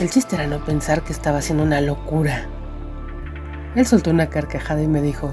El 0.00 0.08
chiste 0.08 0.34
era 0.34 0.46
no 0.46 0.64
pensar 0.64 1.04
que 1.04 1.12
estaba 1.12 1.40
haciendo 1.40 1.62
una 1.62 1.82
locura. 1.82 2.48
Él 3.76 3.86
soltó 3.86 4.08
una 4.08 4.30
carcajada 4.30 4.82
y 4.82 4.86
me 4.86 5.02
dijo, 5.02 5.30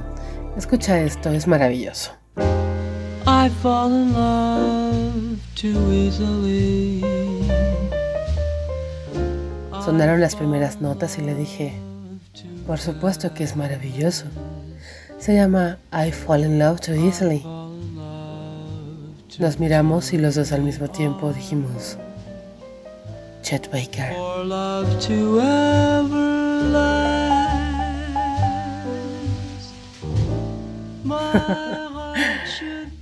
escucha 0.58 1.00
esto, 1.00 1.30
es 1.30 1.48
maravilloso. 1.48 2.12
I 3.26 3.50
fall 3.64 3.94
in 3.94 4.12
love 4.12 5.40
too 5.56 5.94
easily. 5.94 7.02
Sonaron 9.86 10.20
las 10.20 10.36
primeras 10.36 10.82
notas 10.82 11.18
y 11.18 11.22
le 11.22 11.34
dije, 11.34 11.74
por 12.68 12.80
supuesto 12.80 13.34
que 13.34 13.46
es 13.46 13.56
maravilloso. 13.56 14.26
Se 15.18 15.34
llama 15.34 15.78
I 15.94 16.12
Fall 16.12 16.44
in 16.44 16.60
Love 16.60 16.82
Too 16.82 16.94
Easily. 16.94 17.42
Nos 19.40 19.60
miramos 19.60 20.12
y 20.12 20.18
los 20.18 20.36
dos 20.36 20.52
al 20.52 20.62
mismo 20.62 20.90
tiempo 20.90 21.32
dijimos, 21.32 21.98
Chet 23.41 23.71
Baker. 23.71 24.13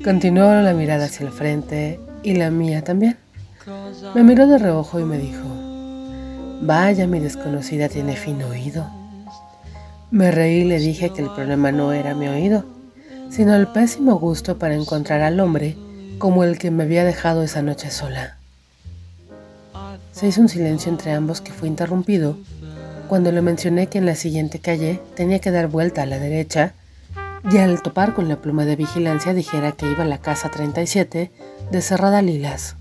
Continuó 0.03 0.53
la 0.61 0.73
mirada 0.73 1.05
hacia 1.05 1.25
el 1.25 1.31
frente 1.31 1.99
y 2.23 2.35
la 2.35 2.51
mía 2.51 2.83
también. 2.83 3.17
Me 4.13 4.23
miró 4.23 4.45
de 4.47 4.59
reojo 4.59 4.99
y 4.99 5.03
me 5.03 5.17
dijo, 5.17 5.43
Vaya, 6.61 7.07
mi 7.07 7.19
desconocida 7.19 7.89
tiene 7.89 8.15
fino 8.15 8.47
oído. 8.47 8.87
Me 10.11 10.31
reí 10.31 10.61
y 10.61 10.65
le 10.65 10.79
dije 10.79 11.09
que 11.09 11.21
el 11.21 11.29
problema 11.29 11.71
no 11.71 11.91
era 11.91 12.13
mi 12.13 12.27
oído, 12.27 12.63
sino 13.29 13.55
el 13.55 13.67
pésimo 13.67 14.19
gusto 14.19 14.59
para 14.59 14.75
encontrar 14.75 15.21
al 15.21 15.39
hombre 15.39 15.75
como 16.19 16.43
el 16.43 16.57
que 16.57 16.71
me 16.71 16.83
había 16.83 17.03
dejado 17.03 17.43
esa 17.43 17.61
noche 17.61 17.89
sola. 17.91 18.37
Se 20.15 20.27
hizo 20.27 20.39
un 20.39 20.47
silencio 20.47 20.89
entre 20.89 21.11
ambos 21.11 21.41
que 21.41 21.51
fue 21.51 21.67
interrumpido 21.67 22.37
cuando 23.09 23.33
le 23.33 23.41
mencioné 23.41 23.87
que 23.87 23.97
en 23.97 24.05
la 24.05 24.15
siguiente 24.15 24.59
calle 24.59 25.01
tenía 25.13 25.39
que 25.39 25.51
dar 25.51 25.67
vuelta 25.67 26.03
a 26.03 26.05
la 26.05 26.19
derecha 26.19 26.71
y 27.51 27.57
al 27.57 27.81
topar 27.81 28.13
con 28.13 28.29
la 28.29 28.37
pluma 28.37 28.63
de 28.63 28.77
vigilancia 28.77 29.33
dijera 29.33 29.73
que 29.73 29.91
iba 29.91 30.05
a 30.05 30.07
la 30.07 30.19
casa 30.19 30.49
37 30.49 31.31
de 31.69 31.81
Cerrada 31.81 32.21
Lilas. 32.21 32.77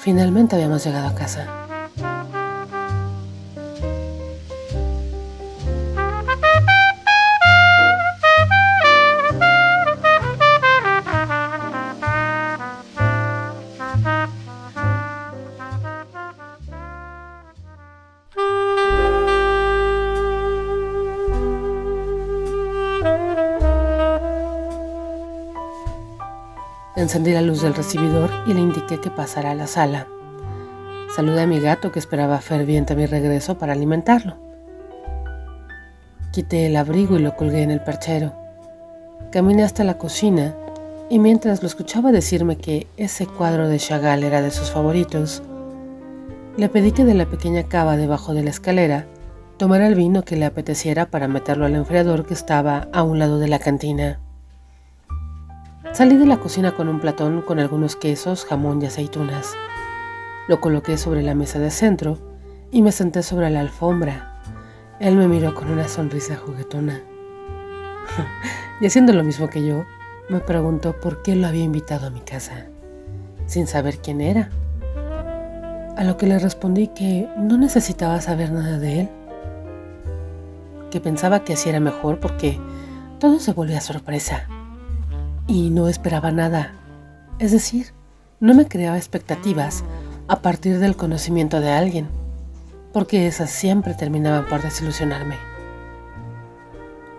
Finalmente 0.00 0.56
habíamos 0.56 0.84
llegado 0.84 1.06
a 1.06 1.14
casa. 1.14 1.65
Encendí 27.06 27.32
la 27.32 27.40
luz 27.40 27.62
del 27.62 27.72
recibidor 27.72 28.30
y 28.48 28.52
le 28.52 28.58
indiqué 28.58 29.00
que 29.00 29.12
pasara 29.12 29.52
a 29.52 29.54
la 29.54 29.68
sala. 29.68 30.08
Saludé 31.14 31.42
a 31.42 31.46
mi 31.46 31.60
gato 31.60 31.92
que 31.92 32.00
esperaba 32.00 32.40
ferviente 32.40 32.96
mi 32.96 33.06
regreso 33.06 33.58
para 33.58 33.74
alimentarlo. 33.74 34.38
Quité 36.32 36.66
el 36.66 36.74
abrigo 36.74 37.14
y 37.16 37.20
lo 37.20 37.36
colgué 37.36 37.62
en 37.62 37.70
el 37.70 37.80
perchero. 37.80 38.32
Caminé 39.30 39.62
hasta 39.62 39.84
la 39.84 39.98
cocina 39.98 40.56
y 41.08 41.20
mientras 41.20 41.62
lo 41.62 41.68
escuchaba 41.68 42.10
decirme 42.10 42.56
que 42.56 42.88
ese 42.96 43.28
cuadro 43.28 43.68
de 43.68 43.78
Chagall 43.78 44.24
era 44.24 44.42
de 44.42 44.50
sus 44.50 44.72
favoritos, 44.72 45.44
le 46.56 46.68
pedí 46.68 46.90
que 46.90 47.04
de 47.04 47.14
la 47.14 47.26
pequeña 47.26 47.68
cava 47.68 47.96
debajo 47.96 48.34
de 48.34 48.42
la 48.42 48.50
escalera 48.50 49.06
tomar 49.58 49.80
el 49.80 49.94
vino 49.94 50.24
que 50.24 50.34
le 50.34 50.44
apeteciera 50.44 51.06
para 51.06 51.28
meterlo 51.28 51.66
al 51.66 51.76
enfriador 51.76 52.26
que 52.26 52.34
estaba 52.34 52.88
a 52.92 53.04
un 53.04 53.20
lado 53.20 53.38
de 53.38 53.46
la 53.46 53.60
cantina. 53.60 54.18
Salí 55.96 56.18
de 56.18 56.26
la 56.26 56.36
cocina 56.36 56.72
con 56.72 56.88
un 56.88 57.00
platón 57.00 57.40
con 57.40 57.58
algunos 57.58 57.96
quesos, 57.96 58.44
jamón 58.44 58.82
y 58.82 58.84
aceitunas. 58.84 59.54
Lo 60.46 60.60
coloqué 60.60 60.98
sobre 60.98 61.22
la 61.22 61.34
mesa 61.34 61.58
de 61.58 61.70
centro 61.70 62.18
y 62.70 62.82
me 62.82 62.92
senté 62.92 63.22
sobre 63.22 63.48
la 63.48 63.60
alfombra. 63.60 64.42
Él 65.00 65.16
me 65.16 65.26
miró 65.26 65.54
con 65.54 65.70
una 65.70 65.88
sonrisa 65.88 66.36
juguetona. 66.36 67.00
y 68.82 68.84
haciendo 68.84 69.14
lo 69.14 69.24
mismo 69.24 69.48
que 69.48 69.66
yo, 69.66 69.86
me 70.28 70.40
preguntó 70.40 71.00
por 71.00 71.22
qué 71.22 71.34
lo 71.34 71.46
había 71.46 71.64
invitado 71.64 72.08
a 72.08 72.10
mi 72.10 72.20
casa, 72.20 72.66
sin 73.46 73.66
saber 73.66 73.96
quién 73.96 74.20
era. 74.20 74.50
A 75.96 76.04
lo 76.04 76.18
que 76.18 76.26
le 76.26 76.38
respondí 76.38 76.88
que 76.88 77.26
no 77.38 77.56
necesitaba 77.56 78.20
saber 78.20 78.52
nada 78.52 78.78
de 78.78 79.00
él, 79.00 79.08
que 80.90 81.00
pensaba 81.00 81.42
que 81.42 81.54
así 81.54 81.70
era 81.70 81.80
mejor 81.80 82.20
porque 82.20 82.60
todo 83.18 83.40
se 83.40 83.54
volvía 83.54 83.80
sorpresa 83.80 84.46
y 85.46 85.70
no 85.70 85.88
esperaba 85.88 86.32
nada. 86.32 86.72
Es 87.38 87.52
decir, 87.52 87.92
no 88.40 88.54
me 88.54 88.66
creaba 88.66 88.96
expectativas 88.96 89.84
a 90.28 90.40
partir 90.40 90.78
del 90.78 90.96
conocimiento 90.96 91.60
de 91.60 91.70
alguien, 91.70 92.08
porque 92.92 93.26
esas 93.26 93.50
siempre 93.50 93.94
terminaban 93.94 94.46
por 94.46 94.62
desilusionarme. 94.62 95.36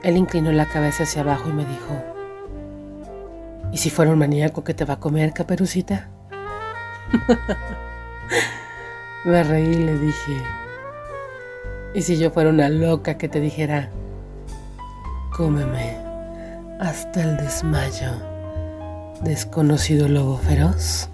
Él 0.04 0.18
inclinó 0.18 0.52
la 0.52 0.66
cabeza 0.66 1.04
hacia 1.04 1.22
abajo 1.22 1.50
y 1.50 1.54
me 1.54 1.66
dijo, 1.66 2.04
¿y 3.72 3.78
si 3.78 3.90
fuera 3.90 4.12
un 4.12 4.20
maníaco 4.20 4.64
que 4.64 4.74
te 4.74 4.86
va 4.86 4.96
a 4.96 5.00
comer, 5.00 5.34
caperucita? 5.34 6.10
me 9.26 9.44
reí 9.44 9.74
y 9.74 9.84
le 9.84 9.98
dije, 9.98 10.42
¿y 11.94 12.02
si 12.02 12.18
yo 12.18 12.32
fuera 12.32 12.50
una 12.50 12.70
loca 12.70 13.18
que 13.18 13.30
te 13.30 13.40
dijera, 13.40 13.90
cómeme? 15.36 16.07
Hasta 16.80 17.22
el 17.24 17.38
desmayo. 17.38 18.12
Desconocido 19.22 20.08
lobo 20.08 20.38
feroz. 20.38 21.10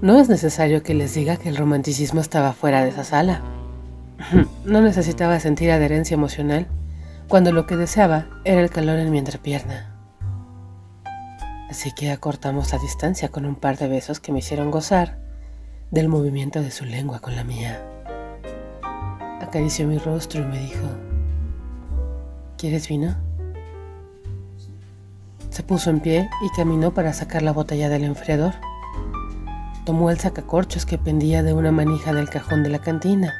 No 0.00 0.20
es 0.20 0.28
necesario 0.28 0.82
que 0.82 0.94
les 0.94 1.14
diga 1.14 1.36
que 1.36 1.48
el 1.48 1.56
romanticismo 1.56 2.20
estaba 2.20 2.52
fuera 2.52 2.82
de 2.82 2.90
esa 2.90 3.04
sala. 3.04 3.42
No 4.64 4.82
necesitaba 4.82 5.40
sentir 5.40 5.70
adherencia 5.70 6.14
emocional 6.14 6.66
cuando 7.28 7.52
lo 7.52 7.66
que 7.66 7.76
deseaba 7.76 8.26
era 8.44 8.60
el 8.60 8.68
calor 8.68 8.98
en 8.98 9.10
mi 9.10 9.18
entrepierna. 9.18 9.94
Así 11.70 11.92
que 11.92 12.10
acortamos 12.10 12.72
la 12.72 12.78
distancia 12.78 13.28
con 13.30 13.46
un 13.46 13.54
par 13.54 13.78
de 13.78 13.88
besos 13.88 14.20
que 14.20 14.32
me 14.32 14.40
hicieron 14.40 14.70
gozar 14.70 15.18
del 15.90 16.08
movimiento 16.08 16.60
de 16.60 16.70
su 16.70 16.84
lengua 16.84 17.20
con 17.20 17.36
la 17.36 17.44
mía 17.44 17.97
acarició 19.48 19.86
mi 19.86 19.96
rostro 19.96 20.42
y 20.42 20.44
me 20.44 20.60
dijo, 20.60 20.86
¿quieres 22.58 22.86
vino? 22.86 23.16
Se 25.48 25.62
puso 25.62 25.88
en 25.88 26.00
pie 26.00 26.28
y 26.44 26.54
caminó 26.54 26.92
para 26.92 27.14
sacar 27.14 27.42
la 27.42 27.52
botella 27.52 27.88
del 27.88 28.04
enfriador. 28.04 28.52
Tomó 29.86 30.10
el 30.10 30.18
sacacorchos 30.18 30.84
que 30.84 30.98
pendía 30.98 31.42
de 31.42 31.54
una 31.54 31.72
manija 31.72 32.12
del 32.12 32.28
cajón 32.28 32.62
de 32.62 32.68
la 32.68 32.78
cantina, 32.80 33.34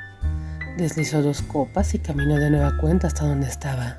deslizó 0.78 1.22
dos 1.22 1.42
copas 1.42 1.94
y 1.94 1.98
caminó 1.98 2.36
de 2.36 2.50
nueva 2.50 2.78
cuenta 2.78 3.06
hasta 3.06 3.26
donde 3.26 3.46
estaba. 3.46 3.98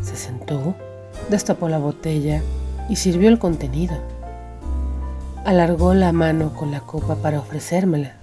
Se 0.00 0.14
sentó, 0.14 0.76
destapó 1.28 1.68
la 1.68 1.78
botella 1.78 2.40
y 2.88 2.96
sirvió 2.96 3.28
el 3.28 3.40
contenido. 3.40 3.96
Alargó 5.44 5.92
la 5.92 6.12
mano 6.12 6.54
con 6.54 6.70
la 6.70 6.80
copa 6.80 7.16
para 7.16 7.40
ofrecérmela 7.40 8.19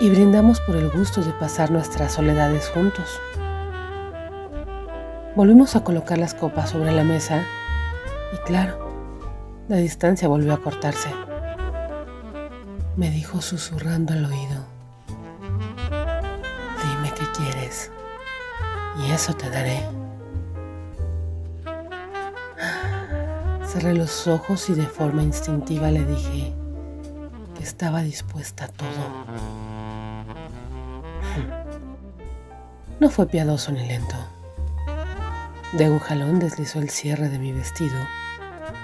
y 0.00 0.10
brindamos 0.10 0.60
por 0.60 0.76
el 0.76 0.90
gusto 0.90 1.22
de 1.22 1.32
pasar 1.32 1.70
nuestras 1.70 2.12
soledades 2.12 2.68
juntos. 2.68 3.20
Volvimos 5.34 5.76
a 5.76 5.84
colocar 5.84 6.18
las 6.18 6.34
copas 6.34 6.70
sobre 6.70 6.92
la 6.92 7.04
mesa 7.04 7.44
y 8.32 8.36
claro, 8.46 8.90
la 9.68 9.76
distancia 9.76 10.28
volvió 10.28 10.52
a 10.52 10.62
cortarse. 10.62 11.08
Me 12.96 13.10
dijo 13.10 13.40
susurrando 13.40 14.12
al 14.12 14.24
oído, 14.24 14.64
dime 15.88 17.12
qué 17.14 17.24
quieres 17.36 17.90
y 19.02 19.10
eso 19.10 19.34
te 19.34 19.48
daré. 19.50 19.82
Cerré 23.66 23.94
los 23.94 24.26
ojos 24.26 24.70
y 24.70 24.74
de 24.74 24.86
forma 24.86 25.22
instintiva 25.22 25.90
le 25.90 26.04
dije 26.04 26.54
que 27.54 27.62
estaba 27.62 28.02
dispuesta 28.02 28.66
a 28.66 28.68
todo. 28.68 29.65
No 32.98 33.10
fue 33.10 33.26
piadoso 33.26 33.72
ni 33.72 33.86
lento. 33.86 34.16
De 35.74 35.90
un 35.90 35.98
jalón 35.98 36.38
deslizó 36.38 36.78
el 36.78 36.88
cierre 36.88 37.28
de 37.28 37.38
mi 37.38 37.52
vestido, 37.52 37.98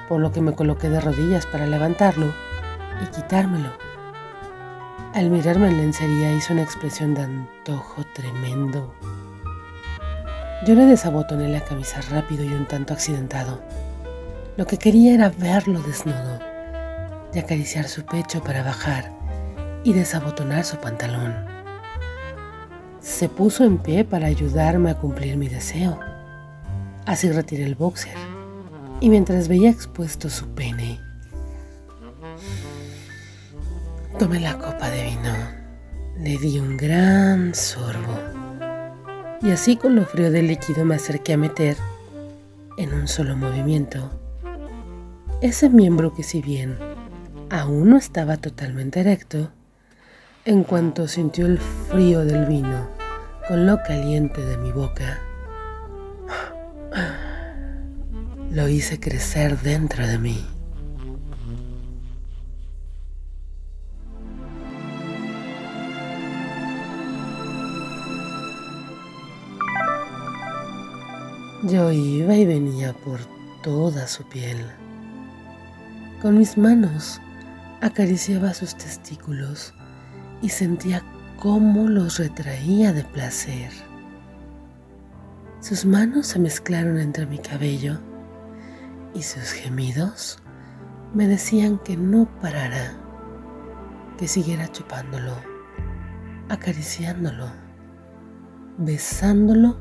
por 0.06 0.20
lo 0.20 0.32
que 0.32 0.42
me 0.42 0.52
coloqué 0.52 0.90
de 0.90 1.00
rodillas 1.00 1.46
para 1.46 1.66
levantarlo 1.66 2.34
y 3.02 3.06
quitármelo. 3.06 3.70
Al 5.14 5.30
mirarme 5.30 5.68
en 5.68 5.78
lencería 5.78 6.30
hizo 6.34 6.52
una 6.52 6.62
expresión 6.62 7.14
de 7.14 7.22
antojo 7.22 8.04
tremendo. 8.12 8.92
Yo 10.66 10.74
le 10.74 10.84
desabotoné 10.84 11.48
la 11.48 11.64
camisa 11.64 12.02
rápido 12.10 12.44
y 12.44 12.52
un 12.52 12.66
tanto 12.66 12.92
accidentado. 12.92 13.62
Lo 14.58 14.66
que 14.66 14.76
quería 14.76 15.14
era 15.14 15.30
verlo 15.30 15.80
desnudo 15.80 16.38
y 17.32 17.38
acariciar 17.38 17.88
su 17.88 18.04
pecho 18.04 18.42
para 18.42 18.62
bajar 18.62 19.10
y 19.84 19.94
desabotonar 19.94 20.64
su 20.64 20.76
pantalón 20.76 21.51
se 23.02 23.28
puso 23.28 23.64
en 23.64 23.78
pie 23.78 24.04
para 24.04 24.26
ayudarme 24.26 24.90
a 24.90 24.98
cumplir 24.98 25.36
mi 25.36 25.48
deseo. 25.48 25.98
Así 27.04 27.30
retiré 27.30 27.64
el 27.64 27.74
boxer 27.74 28.16
y 29.00 29.10
mientras 29.10 29.48
veía 29.48 29.70
expuesto 29.70 30.30
su 30.30 30.46
pene, 30.54 31.00
tomé 34.18 34.40
la 34.40 34.56
copa 34.56 34.88
de 34.90 35.04
vino, 35.04 35.34
le 36.18 36.38
di 36.38 36.58
un 36.60 36.76
gran 36.76 37.54
sorbo 37.54 38.18
y 39.42 39.50
así 39.50 39.76
con 39.76 39.96
lo 39.96 40.06
frío 40.06 40.30
del 40.30 40.46
líquido 40.46 40.84
me 40.84 40.94
acerqué 40.94 41.32
a 41.32 41.36
meter 41.36 41.76
en 42.78 42.94
un 42.94 43.08
solo 43.08 43.36
movimiento 43.36 44.22
ese 45.42 45.68
miembro 45.68 46.14
que 46.14 46.22
si 46.22 46.40
bien 46.40 46.78
aún 47.50 47.90
no 47.90 47.96
estaba 47.96 48.36
totalmente 48.36 49.00
erecto, 49.00 49.50
en 50.44 50.64
cuanto 50.64 51.06
sintió 51.06 51.46
el 51.46 51.58
frío 51.58 52.24
del 52.24 52.46
vino 52.46 52.88
con 53.46 53.64
lo 53.64 53.80
caliente 53.82 54.44
de 54.44 54.56
mi 54.58 54.72
boca, 54.72 55.20
lo 58.50 58.68
hice 58.68 58.98
crecer 58.98 59.58
dentro 59.60 60.06
de 60.06 60.18
mí. 60.18 60.44
Yo 71.64 71.92
iba 71.92 72.34
y 72.34 72.44
venía 72.44 72.92
por 72.92 73.20
toda 73.62 74.08
su 74.08 74.24
piel. 74.24 74.58
Con 76.20 76.36
mis 76.36 76.58
manos 76.58 77.20
acariciaba 77.80 78.52
sus 78.52 78.76
testículos 78.76 79.72
y 80.42 80.50
sentía 80.50 81.02
cómo 81.38 81.88
los 81.88 82.18
retraía 82.18 82.92
de 82.92 83.04
placer. 83.04 83.70
Sus 85.60 85.86
manos 85.86 86.26
se 86.26 86.38
mezclaron 86.38 86.98
entre 86.98 87.24
mi 87.24 87.38
cabello 87.38 87.98
y 89.14 89.22
sus 89.22 89.52
gemidos 89.52 90.42
me 91.14 91.26
decían 91.26 91.78
que 91.78 91.96
no 91.96 92.26
parara, 92.40 92.94
que 94.18 94.26
siguiera 94.26 94.70
chupándolo, 94.72 95.36
acariciándolo, 96.48 97.46
besándolo, 98.78 99.76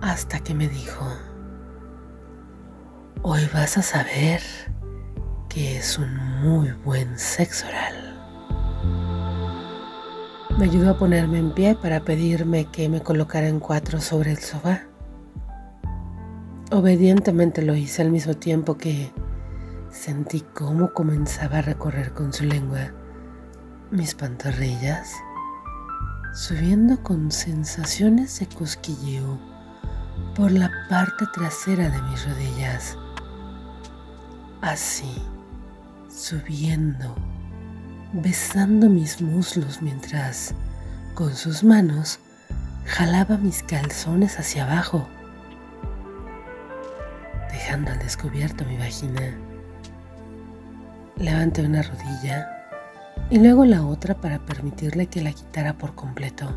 hasta 0.00 0.40
que 0.40 0.54
me 0.54 0.68
dijo, 0.68 1.06
hoy 3.22 3.48
vas 3.52 3.76
a 3.76 3.82
saber 3.82 4.40
que 5.48 5.76
es 5.76 5.98
un 5.98 6.16
muy 6.40 6.72
buen 6.84 7.18
sexo 7.18 7.66
oral. 7.68 8.03
Me 10.56 10.66
ayudó 10.66 10.90
a 10.90 10.98
ponerme 10.98 11.40
en 11.40 11.50
pie 11.50 11.74
para 11.74 12.04
pedirme 12.04 12.66
que 12.66 12.88
me 12.88 13.02
colocara 13.02 13.48
en 13.48 13.58
cuatro 13.58 14.00
sobre 14.00 14.30
el 14.30 14.38
sofá. 14.38 14.82
Obedientemente 16.70 17.60
lo 17.60 17.74
hice 17.74 18.02
al 18.02 18.12
mismo 18.12 18.34
tiempo 18.34 18.78
que 18.78 19.10
sentí 19.90 20.42
cómo 20.54 20.92
comenzaba 20.92 21.58
a 21.58 21.62
recorrer 21.62 22.12
con 22.12 22.32
su 22.32 22.44
lengua 22.44 22.92
mis 23.90 24.14
pantorrillas, 24.14 25.14
subiendo 26.32 27.02
con 27.02 27.32
sensaciones 27.32 28.38
de 28.38 28.46
cosquilleo 28.46 29.40
por 30.36 30.52
la 30.52 30.70
parte 30.88 31.24
trasera 31.34 31.90
de 31.90 32.00
mis 32.02 32.28
rodillas. 32.28 32.96
Así, 34.60 35.20
subiendo 36.08 37.16
besando 38.14 38.88
mis 38.88 39.20
muslos 39.20 39.82
mientras, 39.82 40.54
con 41.14 41.34
sus 41.34 41.64
manos, 41.64 42.20
jalaba 42.86 43.36
mis 43.38 43.64
calzones 43.64 44.38
hacia 44.38 44.64
abajo, 44.64 45.08
dejando 47.50 47.90
al 47.90 47.98
descubierto 47.98 48.64
mi 48.66 48.76
vagina. 48.76 49.36
Levanté 51.16 51.62
una 51.62 51.82
rodilla 51.82 52.48
y 53.30 53.38
luego 53.38 53.64
la 53.64 53.84
otra 53.84 54.14
para 54.14 54.38
permitirle 54.38 55.08
que 55.08 55.20
la 55.20 55.32
quitara 55.32 55.72
por 55.74 55.94
completo. 55.96 56.52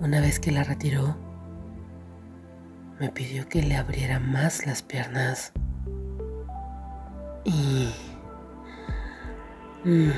Una 0.00 0.20
vez 0.20 0.40
que 0.40 0.50
la 0.50 0.64
retiró, 0.64 1.16
me 2.98 3.08
pidió 3.10 3.48
que 3.48 3.62
le 3.62 3.76
abriera 3.76 4.18
más 4.18 4.66
las 4.66 4.82
piernas. 4.82 5.52
Y... 7.44 7.88
Mm, 9.84 10.10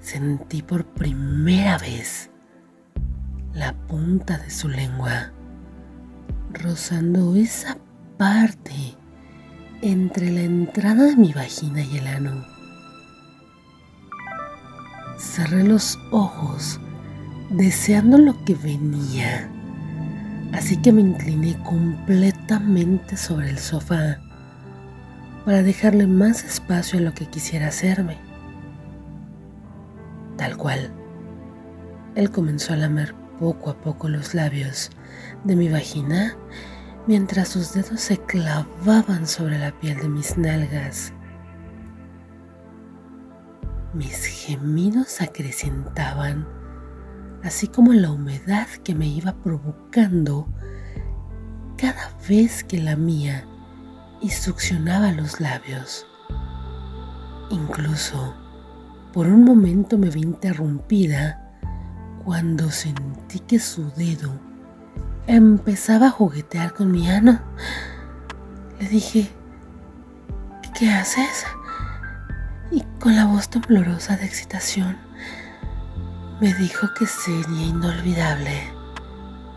sentí 0.00 0.62
por 0.62 0.84
primera 0.84 1.78
vez 1.78 2.30
la 3.54 3.72
punta 3.72 4.38
de 4.38 4.50
su 4.50 4.68
lengua 4.68 5.32
rozando 6.52 7.36
esa 7.36 7.78
parte 8.18 8.96
entre 9.82 10.30
la 10.30 10.42
entrada 10.42 11.04
de 11.04 11.16
mi 11.16 11.32
vagina 11.32 11.82
y 11.82 11.98
el 11.98 12.06
ano. 12.06 12.44
Cerré 15.18 15.64
los 15.64 15.98
ojos 16.10 16.80
deseando 17.50 18.18
lo 18.18 18.44
que 18.44 18.54
venía, 18.54 19.48
así 20.52 20.76
que 20.76 20.92
me 20.92 21.00
incliné 21.00 21.56
completamente 21.62 23.16
sobre 23.16 23.50
el 23.50 23.58
sofá 23.58 24.20
para 25.44 25.62
dejarle 25.62 26.06
más 26.06 26.44
espacio 26.44 26.98
a 26.98 27.02
lo 27.02 27.14
que 27.14 27.26
quisiera 27.26 27.68
hacerme. 27.68 28.18
Tal 30.36 30.56
cual, 30.56 30.92
él 32.14 32.30
comenzó 32.30 32.72
a 32.72 32.76
lamer 32.76 33.14
poco 33.38 33.70
a 33.70 33.80
poco 33.80 34.08
los 34.08 34.34
labios 34.34 34.90
de 35.44 35.56
mi 35.56 35.68
vagina 35.68 36.36
mientras 37.06 37.48
sus 37.48 37.72
dedos 37.72 38.00
se 38.00 38.18
clavaban 38.18 39.26
sobre 39.26 39.58
la 39.58 39.72
piel 39.72 39.98
de 39.98 40.08
mis 40.08 40.36
nalgas. 40.36 41.12
Mis 43.94 44.24
gemidos 44.24 45.20
acrecentaban, 45.20 46.46
así 47.42 47.66
como 47.66 47.92
la 47.92 48.10
humedad 48.10 48.68
que 48.84 48.94
me 48.94 49.08
iba 49.08 49.32
provocando 49.42 50.46
cada 51.76 52.14
vez 52.28 52.62
que 52.62 52.78
la 52.78 52.94
mía 52.94 53.46
y 54.20 54.30
succionaba 54.30 55.12
los 55.12 55.40
labios. 55.40 56.06
Incluso, 57.50 58.34
por 59.12 59.26
un 59.26 59.44
momento 59.44 59.98
me 59.98 60.10
vi 60.10 60.20
interrumpida 60.20 61.50
cuando 62.24 62.70
sentí 62.70 63.40
que 63.40 63.58
su 63.58 63.90
dedo 63.92 64.30
empezaba 65.26 66.08
a 66.08 66.10
juguetear 66.10 66.74
con 66.74 66.90
mi 66.90 67.10
ano. 67.10 67.40
Le 68.78 68.88
dije, 68.88 69.30
¿qué 70.78 70.90
haces? 70.90 71.44
Y 72.70 72.82
con 73.00 73.16
la 73.16 73.26
voz 73.26 73.48
temblorosa 73.48 74.16
de 74.16 74.26
excitación, 74.26 74.96
me 76.40 76.54
dijo 76.54 76.88
que 76.98 77.06
sería 77.06 77.66
inolvidable 77.66 78.72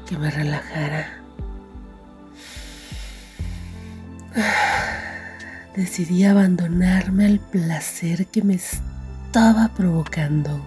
que 0.06 0.18
me 0.18 0.30
relajara. 0.32 1.23
Decidí 5.76 6.24
abandonarme 6.24 7.26
al 7.26 7.40
placer 7.40 8.28
que 8.28 8.42
me 8.42 8.56
estaba 8.56 9.70
provocando. 9.70 10.60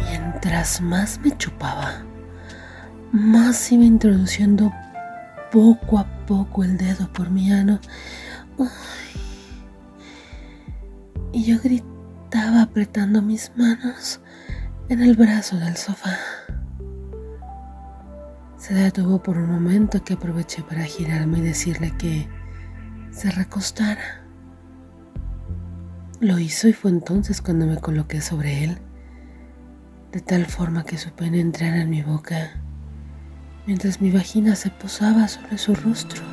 Mientras 0.00 0.80
más 0.80 1.18
me 1.20 1.36
chupaba, 1.36 2.02
más 3.12 3.70
iba 3.72 3.84
introduciendo 3.84 4.72
poco 5.50 5.98
a 5.98 6.06
poco 6.26 6.64
el 6.64 6.76
dedo 6.76 7.12
por 7.12 7.30
mi 7.30 7.52
ano. 7.52 7.80
Y 11.32 11.44
yo 11.44 11.58
gritaba 11.62 12.62
apretando 12.62 13.22
mis 13.22 13.50
manos 13.56 14.20
en 14.88 15.02
el 15.02 15.14
brazo 15.16 15.56
del 15.56 15.76
sofá. 15.76 16.16
Se 18.66 18.74
detuvo 18.74 19.22
por 19.22 19.38
un 19.38 19.48
momento 19.48 20.02
que 20.02 20.14
aproveché 20.14 20.60
para 20.64 20.82
girarme 20.82 21.38
y 21.38 21.42
decirle 21.42 21.92
que 21.96 22.26
se 23.12 23.30
recostara. 23.30 24.24
Lo 26.18 26.40
hizo 26.40 26.66
y 26.66 26.72
fue 26.72 26.90
entonces 26.90 27.40
cuando 27.40 27.64
me 27.64 27.76
coloqué 27.76 28.20
sobre 28.20 28.64
él 28.64 28.78
de 30.10 30.20
tal 30.20 30.46
forma 30.46 30.82
que 30.82 30.98
su 30.98 31.12
pene 31.12 31.38
entrara 31.38 31.80
en 31.80 31.90
mi 31.90 32.02
boca, 32.02 32.60
mientras 33.68 34.00
mi 34.00 34.10
vagina 34.10 34.56
se 34.56 34.70
posaba 34.70 35.28
sobre 35.28 35.58
su 35.58 35.72
rostro. 35.76 36.24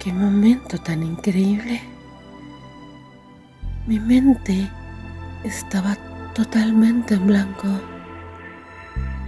¡Qué 0.00 0.12
momento 0.12 0.76
tan 0.76 1.04
increíble! 1.04 1.80
Mi 3.86 4.00
mente 4.00 4.68
estaba 5.44 5.96
totalmente 6.34 7.14
en 7.14 7.28
blanco, 7.28 7.68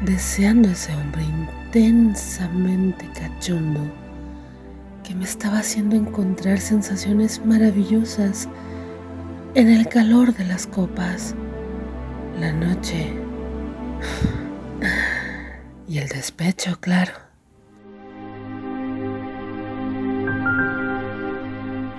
deseando 0.03 0.69
ese 0.69 0.95
hombre 0.95 1.23
intensamente 1.23 3.09
cachondo 3.13 3.81
que 5.05 5.15
me 5.15 5.25
estaba 5.25 5.59
haciendo 5.59 5.97
encontrar 5.97 6.59
sensaciones 6.59 7.45
maravillosas 7.45 8.49
en 9.55 9.69
el 9.69 9.89
calor 9.89 10.33
de 10.35 10.45
las 10.45 10.67
copas, 10.67 11.35
la 12.39 12.53
noche 12.53 13.13
y 15.89 15.99
el 15.99 16.09
despecho, 16.09 16.79
claro. 16.81 17.13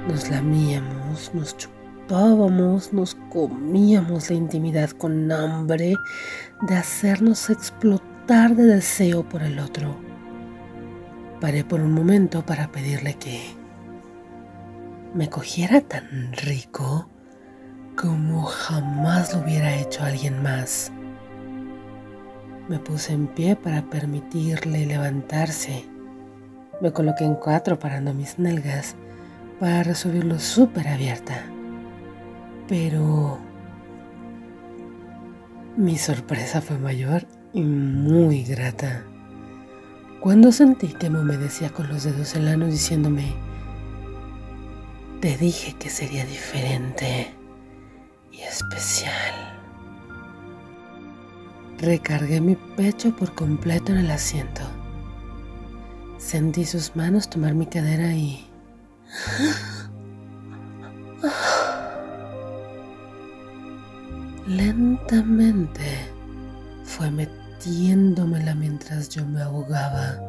Nos 0.08 0.30
lamíamos, 0.30 1.32
nos 1.34 1.56
chupábamos, 2.02 2.94
nos 2.94 3.16
comíamos 3.30 4.30
la 4.30 4.36
intimidad 4.36 4.90
con 4.92 5.32
hambre 5.32 5.96
de 6.62 6.76
hacernos 6.76 7.50
explotar 7.50 8.56
de 8.56 8.64
deseo 8.64 9.28
por 9.28 9.44
el 9.44 9.60
otro. 9.60 9.96
Paré 11.40 11.64
por 11.64 11.82
un 11.82 11.94
momento 11.94 12.46
para 12.46 12.72
pedirle 12.72 13.16
que 13.16 13.42
me 15.14 15.30
cogiera 15.30 15.82
tan 15.82 16.32
rico 16.34 17.10
como 17.96 18.44
jamás 18.44 19.34
lo 19.34 19.42
hubiera 19.42 19.76
hecho 19.76 20.04
alguien 20.04 20.42
más. 20.42 20.92
Me 22.68 22.80
puse 22.80 23.14
en 23.14 23.28
pie 23.28 23.56
para 23.56 23.82
permitirle 23.90 24.86
levantarse. 24.86 25.86
Me 26.80 26.92
coloqué 26.92 27.26
en 27.26 27.36
cuatro 27.36 27.78
parando 27.80 28.14
mis 28.14 28.40
nalgas 28.40 28.96
para 29.60 29.84
recibirlo 29.84 30.40
súper 30.40 30.88
abierta. 30.88 31.51
Pero 32.72 33.38
mi 35.76 35.98
sorpresa 35.98 36.62
fue 36.62 36.78
mayor 36.78 37.28
y 37.52 37.64
muy 37.64 38.46
grata. 38.46 39.04
Cuando 40.22 40.54
sentí 40.54 40.88
que 40.88 41.10
me 41.10 41.20
humedecía 41.20 41.70
con 41.72 41.90
los 41.90 42.06
dedos 42.06 42.34
el 42.36 42.48
ano 42.48 42.68
diciéndome, 42.68 43.34
te 45.20 45.36
dije 45.36 45.76
que 45.78 45.90
sería 45.90 46.24
diferente 46.26 47.34
y 48.32 48.40
especial. 48.40 49.60
Recargué 51.78 52.40
mi 52.40 52.56
pecho 52.56 53.14
por 53.14 53.36
completo 53.36 53.92
en 53.92 53.98
el 53.98 54.12
asiento. 54.12 54.62
Sentí 56.18 56.64
sus 56.64 56.96
manos 56.96 57.30
tomar 57.30 57.54
mi 57.54 57.66
cadera 57.66 58.14
y... 58.14 58.48
Lentamente 64.48 66.00
fue 66.84 67.12
metiéndomela 67.12 68.56
mientras 68.56 69.10
yo 69.10 69.26
me 69.26 69.42
ahogaba 69.42 70.20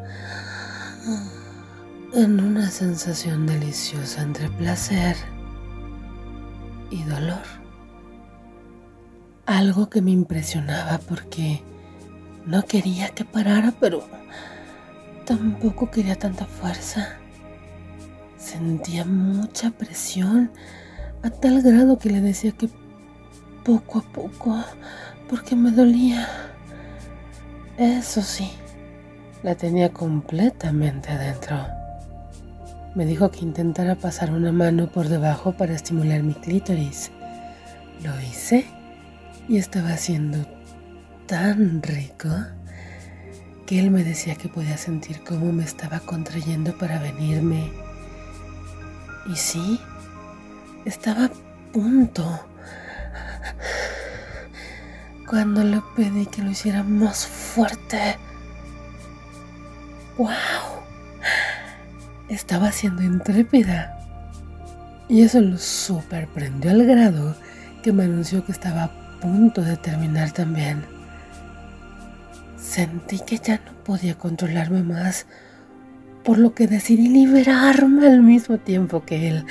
en 2.12 2.38
una 2.38 2.70
sensación 2.70 3.46
deliciosa 3.46 4.22
entre 4.22 4.50
placer 4.50 5.16
y 6.90 7.02
dolor. 7.04 7.42
Algo 9.46 9.88
que 9.88 10.02
me 10.02 10.10
impresionaba 10.10 10.98
porque 10.98 11.62
no 12.44 12.64
quería 12.64 13.08
que 13.08 13.24
parara, 13.24 13.72
pero 13.80 14.06
tampoco 15.24 15.90
quería 15.90 16.16
tanta 16.16 16.44
fuerza. 16.44 17.16
Sentía 18.36 19.06
mucha 19.06 19.70
presión 19.70 20.50
a 21.22 21.30
tal 21.30 21.62
grado 21.62 21.98
que 21.98 22.10
le 22.10 22.20
decía 22.20 22.52
que 22.52 22.68
poco 23.64 23.98
a 24.00 24.02
poco, 24.02 24.64
porque 25.28 25.56
me 25.56 25.70
dolía. 25.70 26.28
Eso 27.78 28.22
sí, 28.22 28.50
la 29.42 29.54
tenía 29.54 29.92
completamente 29.92 31.10
adentro. 31.10 31.66
Me 32.94 33.06
dijo 33.06 33.30
que 33.30 33.40
intentara 33.40 33.94
pasar 33.94 34.32
una 34.32 34.52
mano 34.52 34.90
por 34.90 35.08
debajo 35.08 35.52
para 35.56 35.72
estimular 35.72 36.22
mi 36.22 36.34
clítoris. 36.34 37.10
Lo 38.02 38.20
hice 38.20 38.66
y 39.48 39.56
estaba 39.56 39.90
haciendo 39.90 40.38
tan 41.26 41.82
rico 41.82 42.28
que 43.66 43.78
él 43.78 43.90
me 43.90 44.04
decía 44.04 44.34
que 44.34 44.48
podía 44.48 44.76
sentir 44.76 45.24
cómo 45.24 45.52
me 45.52 45.64
estaba 45.64 46.00
contrayendo 46.00 46.76
para 46.76 47.00
venirme. 47.00 47.72
Y 49.26 49.36
sí, 49.36 49.80
estaba 50.84 51.26
a 51.26 51.30
punto. 51.72 52.51
Cuando 55.28 55.64
le 55.64 55.80
pedí 55.96 56.26
que 56.26 56.42
lo 56.42 56.50
hiciera 56.50 56.82
más 56.82 57.26
fuerte. 57.26 58.18
¡Wow! 60.18 60.30
Estaba 62.28 62.70
siendo 62.70 63.02
intrépida. 63.02 63.98
Y 65.08 65.22
eso 65.22 65.40
lo 65.40 65.58
superprendió 65.58 66.70
al 66.70 66.86
grado 66.86 67.36
que 67.82 67.92
me 67.92 68.04
anunció 68.04 68.44
que 68.44 68.52
estaba 68.52 68.84
a 68.84 69.20
punto 69.20 69.62
de 69.62 69.76
terminar 69.76 70.32
también. 70.32 70.84
Sentí 72.56 73.18
que 73.20 73.38
ya 73.38 73.56
no 73.56 73.72
podía 73.84 74.16
controlarme 74.16 74.82
más, 74.82 75.26
por 76.24 76.38
lo 76.38 76.54
que 76.54 76.66
decidí 76.66 77.08
liberarme 77.08 78.06
al 78.06 78.22
mismo 78.22 78.58
tiempo 78.58 79.04
que 79.04 79.28
él. 79.28 79.46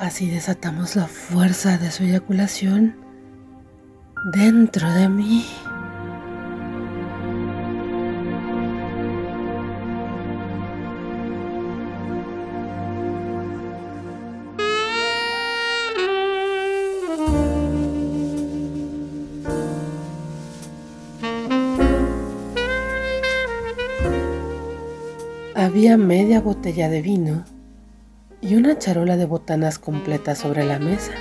Así 0.00 0.30
desatamos 0.30 0.96
la 0.96 1.06
fuerza 1.06 1.76
de 1.76 1.90
su 1.90 2.04
eyaculación 2.04 2.96
dentro 4.32 4.90
de 4.90 5.10
mí. 5.10 5.44
Había 25.54 25.98
media 25.98 26.40
botella 26.40 26.88
de 26.88 27.02
vino 27.02 27.59
y 28.42 28.54
una 28.54 28.78
charola 28.78 29.16
de 29.16 29.26
botanas 29.26 29.78
completa 29.78 30.34
sobre 30.34 30.64
la 30.64 30.78
mesa. 30.78 31.12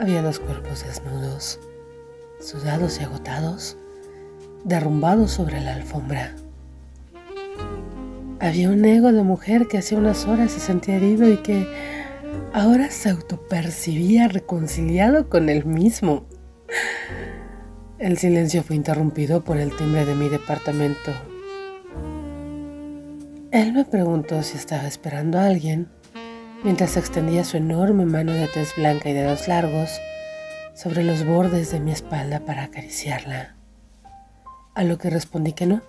Había 0.00 0.22
dos 0.22 0.40
cuerpos 0.40 0.84
desnudos, 0.84 1.60
sudados 2.40 3.00
y 3.00 3.04
agotados, 3.04 3.76
derrumbados 4.64 5.30
sobre 5.30 5.60
la 5.60 5.74
alfombra. 5.74 6.34
Había 8.40 8.68
un 8.70 8.84
ego 8.84 9.12
de 9.12 9.22
mujer 9.22 9.68
que 9.68 9.78
hace 9.78 9.94
unas 9.94 10.26
horas 10.26 10.52
se 10.52 10.60
sentía 10.60 10.96
herido 10.96 11.28
y 11.28 11.36
que 11.36 11.66
ahora 12.52 12.90
se 12.90 13.10
autopercibía 13.10 14.28
reconciliado 14.28 15.28
con 15.28 15.48
él 15.48 15.64
mismo. 15.64 16.24
El 17.98 18.18
silencio 18.18 18.62
fue 18.64 18.76
interrumpido 18.76 19.44
por 19.44 19.56
el 19.56 19.74
timbre 19.76 20.04
de 20.04 20.14
mi 20.16 20.28
departamento 20.28 21.12
él 23.54 23.72
me 23.72 23.84
preguntó 23.84 24.42
si 24.42 24.56
estaba 24.56 24.88
esperando 24.88 25.38
a 25.38 25.46
alguien 25.46 25.86
mientras 26.64 26.96
extendía 26.96 27.44
su 27.44 27.56
enorme 27.56 28.04
mano 28.04 28.32
de 28.32 28.48
tez 28.48 28.74
blanca 28.76 29.08
y 29.08 29.12
dedos 29.12 29.46
largos 29.46 30.00
sobre 30.74 31.04
los 31.04 31.24
bordes 31.24 31.70
de 31.70 31.78
mi 31.78 31.92
espalda 31.92 32.40
para 32.40 32.64
acariciarla. 32.64 33.54
A 34.74 34.82
lo 34.82 34.98
que 34.98 35.08
respondí 35.08 35.52
que 35.52 35.66
no. 35.66 35.82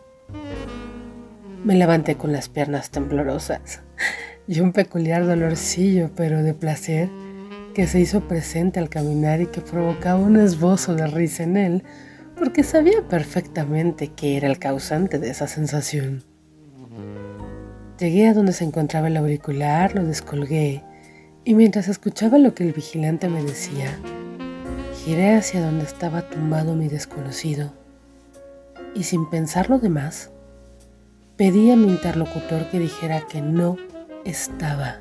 Me 1.63 1.73
levanté 1.73 2.17
con 2.17 2.31
las 2.31 2.49
piernas 2.49 2.91
temblorosas 2.91 3.81
y 4.47 4.59
un 4.59 4.71
peculiar 4.71 5.25
dolorcillo, 5.25 6.11
pero 6.15 6.43
de 6.43 6.53
placer, 6.53 7.09
que 7.73 7.87
se 7.87 7.99
hizo 7.99 8.27
presente 8.27 8.79
al 8.79 8.89
caminar 8.89 9.41
y 9.41 9.47
que 9.47 9.61
provocaba 9.61 10.19
un 10.19 10.37
esbozo 10.37 10.93
de 10.93 11.07
risa 11.07 11.41
en 11.41 11.57
él, 11.57 11.83
porque 12.37 12.61
sabía 12.61 13.01
perfectamente 13.09 14.09
que 14.09 14.37
era 14.37 14.47
el 14.47 14.59
causante 14.59 15.17
de 15.17 15.31
esa 15.31 15.47
sensación. 15.47 16.34
Llegué 17.97 18.27
a 18.27 18.33
donde 18.33 18.51
se 18.51 18.65
encontraba 18.65 19.07
el 19.07 19.15
auricular, 19.15 19.95
lo 19.95 20.03
descolgué 20.03 20.83
y 21.45 21.53
mientras 21.53 21.87
escuchaba 21.87 22.37
lo 22.37 22.53
que 22.53 22.65
el 22.65 22.73
vigilante 22.73 23.29
me 23.29 23.41
decía, 23.41 23.97
giré 25.05 25.35
hacia 25.35 25.61
donde 25.65 25.85
estaba 25.85 26.29
tumbado 26.29 26.75
mi 26.75 26.89
desconocido 26.89 27.71
y 28.95 29.03
sin 29.03 29.29
pensar 29.29 29.69
lo 29.69 29.79
demás, 29.79 30.31
pedí 31.37 31.71
a 31.71 31.77
mi 31.77 31.87
interlocutor 31.87 32.69
que 32.69 32.79
dijera 32.79 33.27
que 33.27 33.41
no 33.41 33.77
estaba 34.25 34.97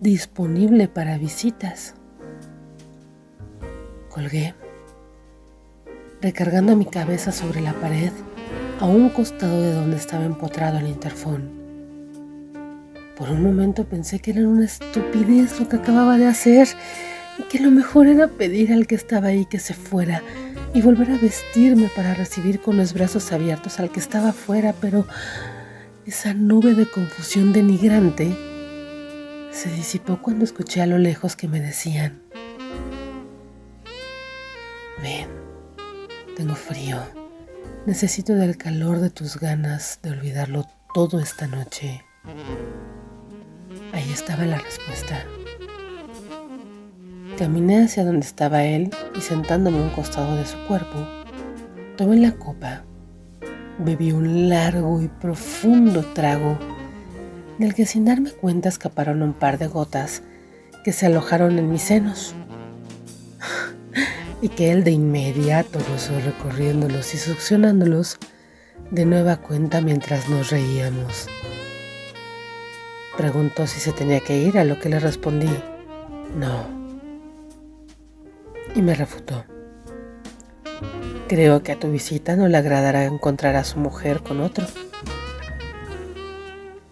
disponible 0.00 0.88
para 0.88 1.18
visitas. 1.18 1.94
Colgué, 4.08 4.54
recargando 6.22 6.74
mi 6.74 6.86
cabeza 6.86 7.32
sobre 7.32 7.60
la 7.60 7.74
pared 7.74 8.12
a 8.80 8.86
un 8.86 9.10
costado 9.10 9.60
de 9.60 9.74
donde 9.74 9.98
estaba 9.98 10.24
empotrado 10.24 10.78
el 10.78 10.88
interfón. 10.88 11.63
Por 13.16 13.30
un 13.30 13.42
momento 13.44 13.84
pensé 13.84 14.18
que 14.18 14.32
era 14.32 14.40
una 14.40 14.64
estupidez 14.64 15.60
lo 15.60 15.68
que 15.68 15.76
acababa 15.76 16.18
de 16.18 16.26
hacer 16.26 16.68
y 17.38 17.44
que 17.44 17.60
lo 17.60 17.70
mejor 17.70 18.08
era 18.08 18.26
pedir 18.26 18.72
al 18.72 18.88
que 18.88 18.96
estaba 18.96 19.28
ahí 19.28 19.46
que 19.46 19.60
se 19.60 19.72
fuera 19.72 20.22
y 20.74 20.82
volver 20.82 21.12
a 21.12 21.18
vestirme 21.18 21.88
para 21.94 22.14
recibir 22.14 22.60
con 22.60 22.76
los 22.76 22.92
brazos 22.92 23.30
abiertos 23.30 23.78
al 23.78 23.90
que 23.90 24.00
estaba 24.00 24.30
afuera, 24.30 24.74
pero 24.80 25.06
esa 26.04 26.34
nube 26.34 26.74
de 26.74 26.90
confusión 26.90 27.52
denigrante 27.52 28.36
se 29.52 29.70
disipó 29.70 30.20
cuando 30.20 30.44
escuché 30.44 30.82
a 30.82 30.86
lo 30.86 30.98
lejos 30.98 31.36
que 31.36 31.46
me 31.46 31.60
decían, 31.60 32.20
ven, 35.00 35.28
tengo 36.36 36.56
frío, 36.56 36.98
necesito 37.86 38.34
del 38.34 38.56
calor 38.56 38.98
de 38.98 39.10
tus 39.10 39.38
ganas 39.38 40.00
de 40.02 40.10
olvidarlo 40.10 40.66
todo 40.92 41.20
esta 41.20 41.46
noche. 41.46 42.04
Ahí 43.94 44.10
estaba 44.10 44.44
la 44.44 44.58
respuesta. 44.58 45.24
Caminé 47.38 47.84
hacia 47.84 48.04
donde 48.04 48.26
estaba 48.26 48.64
él 48.64 48.90
y 49.16 49.20
sentándome 49.20 49.78
a 49.78 49.82
un 49.82 49.90
costado 49.90 50.34
de 50.34 50.44
su 50.44 50.58
cuerpo, 50.66 51.06
tomé 51.96 52.16
la 52.16 52.32
copa, 52.32 52.82
bebí 53.78 54.10
un 54.10 54.48
largo 54.48 55.00
y 55.00 55.06
profundo 55.06 56.04
trago, 56.12 56.58
del 57.58 57.72
que 57.72 57.86
sin 57.86 58.04
darme 58.04 58.32
cuenta 58.32 58.68
escaparon 58.68 59.22
un 59.22 59.32
par 59.32 59.58
de 59.58 59.68
gotas 59.68 60.22
que 60.82 60.90
se 60.90 61.06
alojaron 61.06 61.56
en 61.60 61.70
mis 61.70 61.82
senos 61.82 62.34
y 64.42 64.48
que 64.48 64.72
él 64.72 64.82
de 64.82 64.90
inmediato 64.90 65.78
recorriéndolos 66.24 67.14
y 67.14 67.18
succionándolos 67.18 68.18
de 68.90 69.06
nueva 69.06 69.36
cuenta 69.36 69.80
mientras 69.80 70.28
nos 70.28 70.50
reíamos. 70.50 71.28
Preguntó 73.16 73.68
si 73.68 73.78
se 73.78 73.92
tenía 73.92 74.18
que 74.18 74.36
ir, 74.38 74.58
a 74.58 74.64
lo 74.64 74.80
que 74.80 74.88
le 74.88 74.98
respondí, 74.98 75.48
no. 76.36 76.66
Y 78.74 78.82
me 78.82 78.94
refutó. 78.94 79.44
Creo 81.28 81.62
que 81.62 81.72
a 81.72 81.78
tu 81.78 81.92
visita 81.92 82.34
no 82.34 82.48
le 82.48 82.56
agradará 82.56 83.04
encontrar 83.04 83.54
a 83.54 83.62
su 83.62 83.78
mujer 83.78 84.20
con 84.20 84.40
otro. 84.40 84.66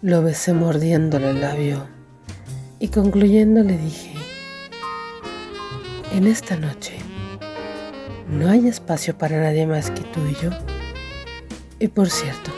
Lo 0.01 0.23
besé 0.23 0.53
mordiéndole 0.53 1.31
el 1.31 1.41
labio 1.41 1.87
y 2.79 2.87
concluyendo 2.87 3.61
le 3.61 3.77
dije, 3.77 4.13
en 6.13 6.25
esta 6.25 6.55
noche 6.55 6.97
no 8.29 8.49
hay 8.49 8.67
espacio 8.67 9.17
para 9.17 9.41
nadie 9.41 9.67
más 9.67 9.91
que 9.91 10.01
tú 10.01 10.21
y 10.25 10.35
yo. 10.41 10.51
Y 11.79 11.89
por 11.89 12.09
cierto, 12.09 12.51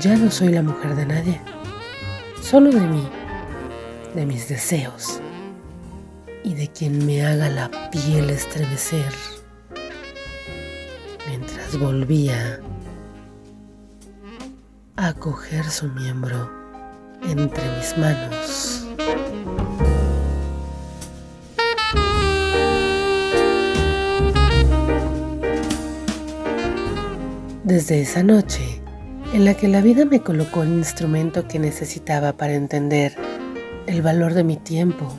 ya 0.00 0.16
no 0.16 0.30
soy 0.30 0.50
la 0.50 0.62
mujer 0.62 0.94
de 0.94 1.06
nadie 1.06 1.55
solo 2.50 2.70
de 2.70 2.80
mí, 2.80 3.08
de 4.14 4.24
mis 4.24 4.48
deseos 4.48 5.20
y 6.44 6.54
de 6.54 6.68
quien 6.68 7.04
me 7.04 7.26
haga 7.26 7.48
la 7.48 7.90
piel 7.90 8.30
estremecer 8.30 9.12
mientras 11.26 11.76
volvía 11.76 12.60
a 14.94 15.12
coger 15.14 15.64
su 15.64 15.88
miembro 15.88 16.48
entre 17.22 17.64
mis 17.78 17.98
manos. 17.98 18.86
Desde 27.64 28.02
esa 28.02 28.22
noche, 28.22 28.75
en 29.36 29.44
la 29.44 29.52
que 29.52 29.68
la 29.68 29.82
vida 29.82 30.06
me 30.06 30.22
colocó 30.22 30.62
el 30.62 30.70
instrumento 30.70 31.46
que 31.46 31.58
necesitaba 31.58 32.32
para 32.32 32.54
entender 32.54 33.14
el 33.86 34.00
valor 34.00 34.32
de 34.32 34.44
mi 34.44 34.56
tiempo. 34.56 35.12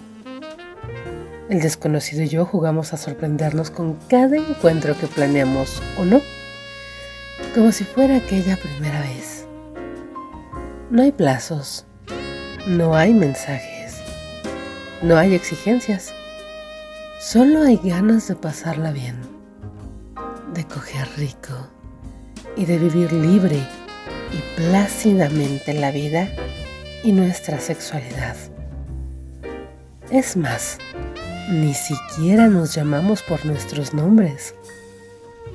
El 1.50 1.62
desconocido 1.62 2.24
y 2.24 2.28
yo 2.28 2.44
jugamos 2.44 2.94
a 2.94 2.98
sorprendernos 2.98 3.70
con 3.70 3.94
cada 4.10 4.36
encuentro 4.36 4.98
que 4.98 5.06
planeamos 5.06 5.84
o 6.00 6.04
no, 6.04 6.20
como 7.54 7.72
si 7.72 7.84
fuera 7.84 8.16
aquella 8.16 8.58
primera 8.58 9.02
vez. 9.02 9.46
No 10.90 11.04
hay 11.04 11.12
plazos, 11.12 11.86
no 12.66 12.96
hay 12.96 13.14
mensajes, 13.14 13.98
no 15.04 15.16
hay 15.16 15.36
exigencias. 15.36 16.12
Solo 17.20 17.62
hay 17.62 17.80
ganas 17.84 18.28
de 18.28 18.36
pasarla 18.36 18.92
bien, 18.92 19.18
de 20.56 20.66
coger 20.66 21.08
rico 21.18 21.54
y 22.56 22.66
de 22.66 22.80
vivir 22.80 23.14
libre 23.14 23.62
y 24.32 24.60
plácidamente 24.60 25.74
la 25.74 25.92
vida 25.92 26.30
y 27.04 27.12
nuestra 27.12 27.60
sexualidad. 27.60 28.36
Es 30.12 30.38
más, 30.38 30.78
ni 31.50 31.74
siquiera 31.74 32.48
nos 32.48 32.74
llamamos 32.76 33.22
por 33.24 33.46
nuestros 33.46 33.94
nombres. 33.94 34.56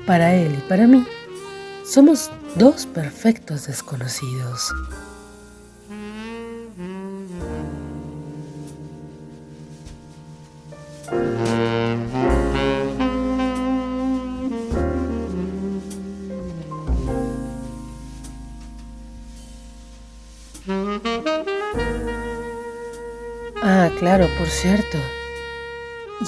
Para 0.06 0.34
él 0.34 0.54
y 0.54 0.68
para 0.68 0.86
mí, 0.86 1.06
somos 1.84 2.30
dos 2.56 2.86
perfectos 2.86 3.66
desconocidos. 3.66 4.72
Ah, 23.62 23.90
claro, 23.98 24.26
por 24.38 24.48
cierto. 24.48 24.98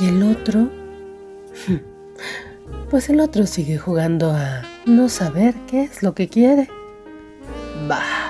¿Y 0.00 0.08
el 0.08 0.22
otro? 0.22 0.70
Pues 2.90 3.08
el 3.08 3.20
otro 3.20 3.46
sigue 3.46 3.76
jugando 3.76 4.30
a 4.30 4.62
no 4.86 5.08
saber 5.08 5.54
qué 5.66 5.82
es 5.82 6.02
lo 6.02 6.14
que 6.14 6.28
quiere. 6.28 6.68
Bah. 7.88 8.23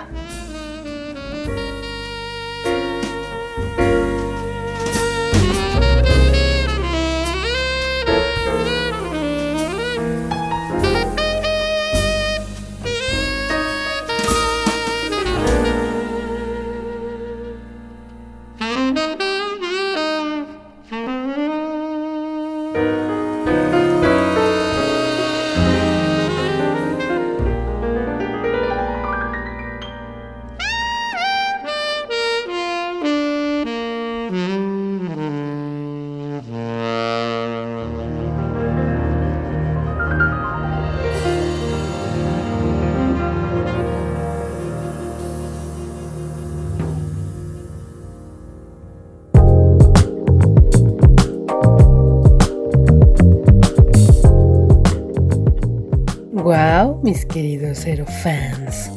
Queridos 57.34 57.84
fans. 58.22 58.92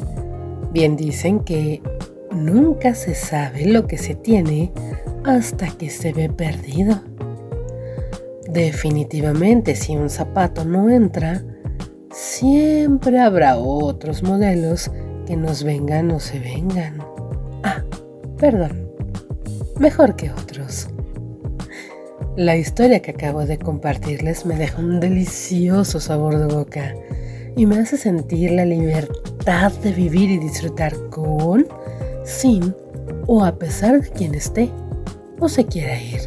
Bien 0.71 0.95
dicen 0.95 1.39
que 1.39 1.81
nunca 2.29 2.93
se 2.93 3.15
sabe 3.15 3.65
lo 3.65 3.87
que 3.87 3.97
se 3.97 4.13
tiene 4.13 4.71
hasta 5.23 5.65
que 5.69 5.89
se 5.89 6.13
ve 6.13 6.29
perdido. 6.29 7.01
Definitivamente, 8.47 9.75
si 9.75 9.95
un 9.95 10.11
zapato 10.11 10.65
no 10.65 10.87
entra, 10.91 11.43
siempre 12.11 13.19
habrá 13.19 13.57
otros 13.57 14.21
modelos 14.21 14.91
que 15.25 15.35
nos 15.35 15.63
vengan 15.63 16.11
o 16.11 16.19
se 16.19 16.37
vengan. 16.37 16.99
Ah, 17.63 17.83
perdón, 18.37 18.91
mejor 19.79 20.15
que 20.15 20.29
otros. 20.29 20.89
La 22.35 22.55
historia 22.55 23.01
que 23.01 23.09
acabo 23.09 23.47
de 23.47 23.57
compartirles 23.57 24.45
me 24.45 24.57
deja 24.57 24.79
un 24.79 24.99
delicioso 24.99 25.99
sabor 25.99 26.37
de 26.37 26.53
boca 26.53 26.93
y 27.57 27.65
me 27.65 27.79
hace 27.79 27.97
sentir 27.97 28.51
la 28.51 28.65
libertad 28.65 29.71
de 29.83 29.91
vivir 29.91 30.29
y 30.29 30.37
disfrutar 30.37 30.95
con, 31.09 31.67
sin 32.23 32.75
o 33.25 33.43
a 33.43 33.57
pesar 33.57 33.99
de 33.99 34.09
quien 34.09 34.35
esté 34.35 34.69
o 35.39 35.49
se 35.49 35.65
quiera 35.65 35.99
ir. 35.99 36.21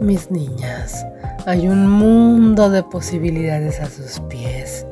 Mis 0.00 0.30
niñas, 0.30 1.04
hay 1.44 1.66
un 1.66 1.90
mundo 1.90 2.70
de 2.70 2.84
posibilidades 2.84 3.80
a 3.80 3.86
sus 3.86 4.20
pies, 4.28 4.86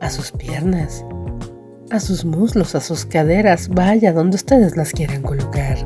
a 0.00 0.10
sus 0.10 0.30
piernas, 0.30 1.04
a 1.90 1.98
sus 1.98 2.26
muslos, 2.26 2.74
a 2.74 2.80
sus 2.80 3.06
caderas, 3.06 3.68
vaya 3.70 4.12
donde 4.12 4.36
ustedes 4.36 4.76
las 4.76 4.92
quieran 4.92 5.22
colocar. 5.22 5.78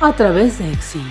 a 0.00 0.12
través 0.14 0.58
de 0.58 0.72
Exi. 0.72 1.04